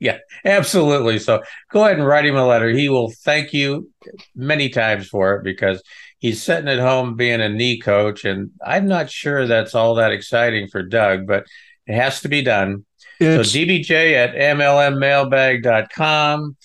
yeah, 0.00 0.18
absolutely. 0.44 1.18
So 1.18 1.42
go 1.70 1.84
ahead 1.84 1.98
and 1.98 2.06
write 2.06 2.24
him 2.24 2.36
a 2.36 2.46
letter. 2.46 2.70
He 2.70 2.88
will 2.88 3.10
thank 3.10 3.52
you 3.52 3.90
many 4.34 4.70
times 4.70 5.08
for 5.08 5.34
it 5.34 5.44
because 5.44 5.82
he's 6.18 6.42
sitting 6.42 6.68
at 6.68 6.78
home 6.78 7.16
being 7.16 7.42
a 7.42 7.50
knee 7.50 7.78
coach. 7.78 8.24
And 8.24 8.52
I'm 8.64 8.88
not 8.88 9.10
sure 9.10 9.46
that's 9.46 9.74
all 9.74 9.96
that 9.96 10.12
exciting 10.12 10.68
for 10.68 10.82
Doug, 10.82 11.26
but 11.26 11.44
it 11.86 11.96
has 11.96 12.22
to 12.22 12.28
be 12.28 12.42
done. 12.42 12.86
It's, 13.20 13.52
so 13.52 13.58
dbj 13.58 14.14
at 14.14 14.34
mlmmailbag.com 14.34 16.56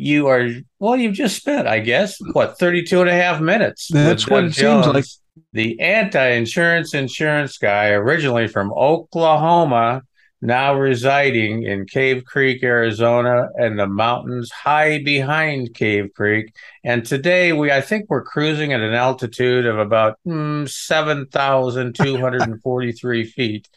you 0.00 0.26
are 0.28 0.48
well 0.78 0.96
you've 0.96 1.14
just 1.14 1.36
spent 1.36 1.68
i 1.68 1.78
guess 1.78 2.16
what 2.32 2.58
32 2.58 3.02
and 3.02 3.10
a 3.10 3.12
half 3.12 3.38
minutes 3.40 3.88
that's 3.92 4.26
what 4.26 4.44
it 4.44 4.52
Jones, 4.52 4.86
seems 4.86 4.94
like. 4.94 5.04
The 5.52 5.78
anti-insurance 5.80 6.94
insurance 6.94 7.58
guy 7.58 7.90
originally 7.90 8.48
from 8.48 8.72
oklahoma 8.72 10.00
now 10.42 10.74
residing 10.74 11.64
in 11.64 11.84
cave 11.84 12.24
creek 12.24 12.62
arizona 12.62 13.50
and 13.56 13.78
the 13.78 13.86
mountains 13.86 14.50
high 14.50 15.02
behind 15.02 15.74
cave 15.74 16.08
creek. 16.14 16.54
And 16.82 17.04
today 17.04 17.52
we 17.52 17.70
i 17.70 17.82
think 17.82 18.06
we're 18.08 18.24
cruising 18.24 18.72
at 18.72 18.80
an 18.80 18.94
altitude 18.94 19.66
of 19.66 19.78
about 19.78 20.18
mm, 20.26 20.66
7243 20.66 23.24
feet 23.24 23.68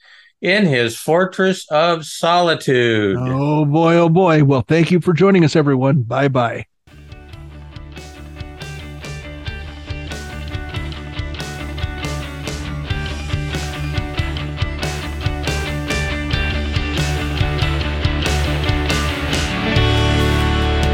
in 0.43 0.65
his 0.65 0.97
fortress 0.97 1.65
of 1.71 2.05
solitude. 2.05 3.17
Oh 3.17 3.65
boy, 3.65 3.95
oh 3.95 4.09
boy. 4.09 4.43
Well, 4.43 4.63
thank 4.67 4.91
you 4.91 4.99
for 4.99 5.13
joining 5.13 5.43
us, 5.43 5.55
everyone. 5.55 6.03
Bye 6.03 6.27
bye. 6.27 6.65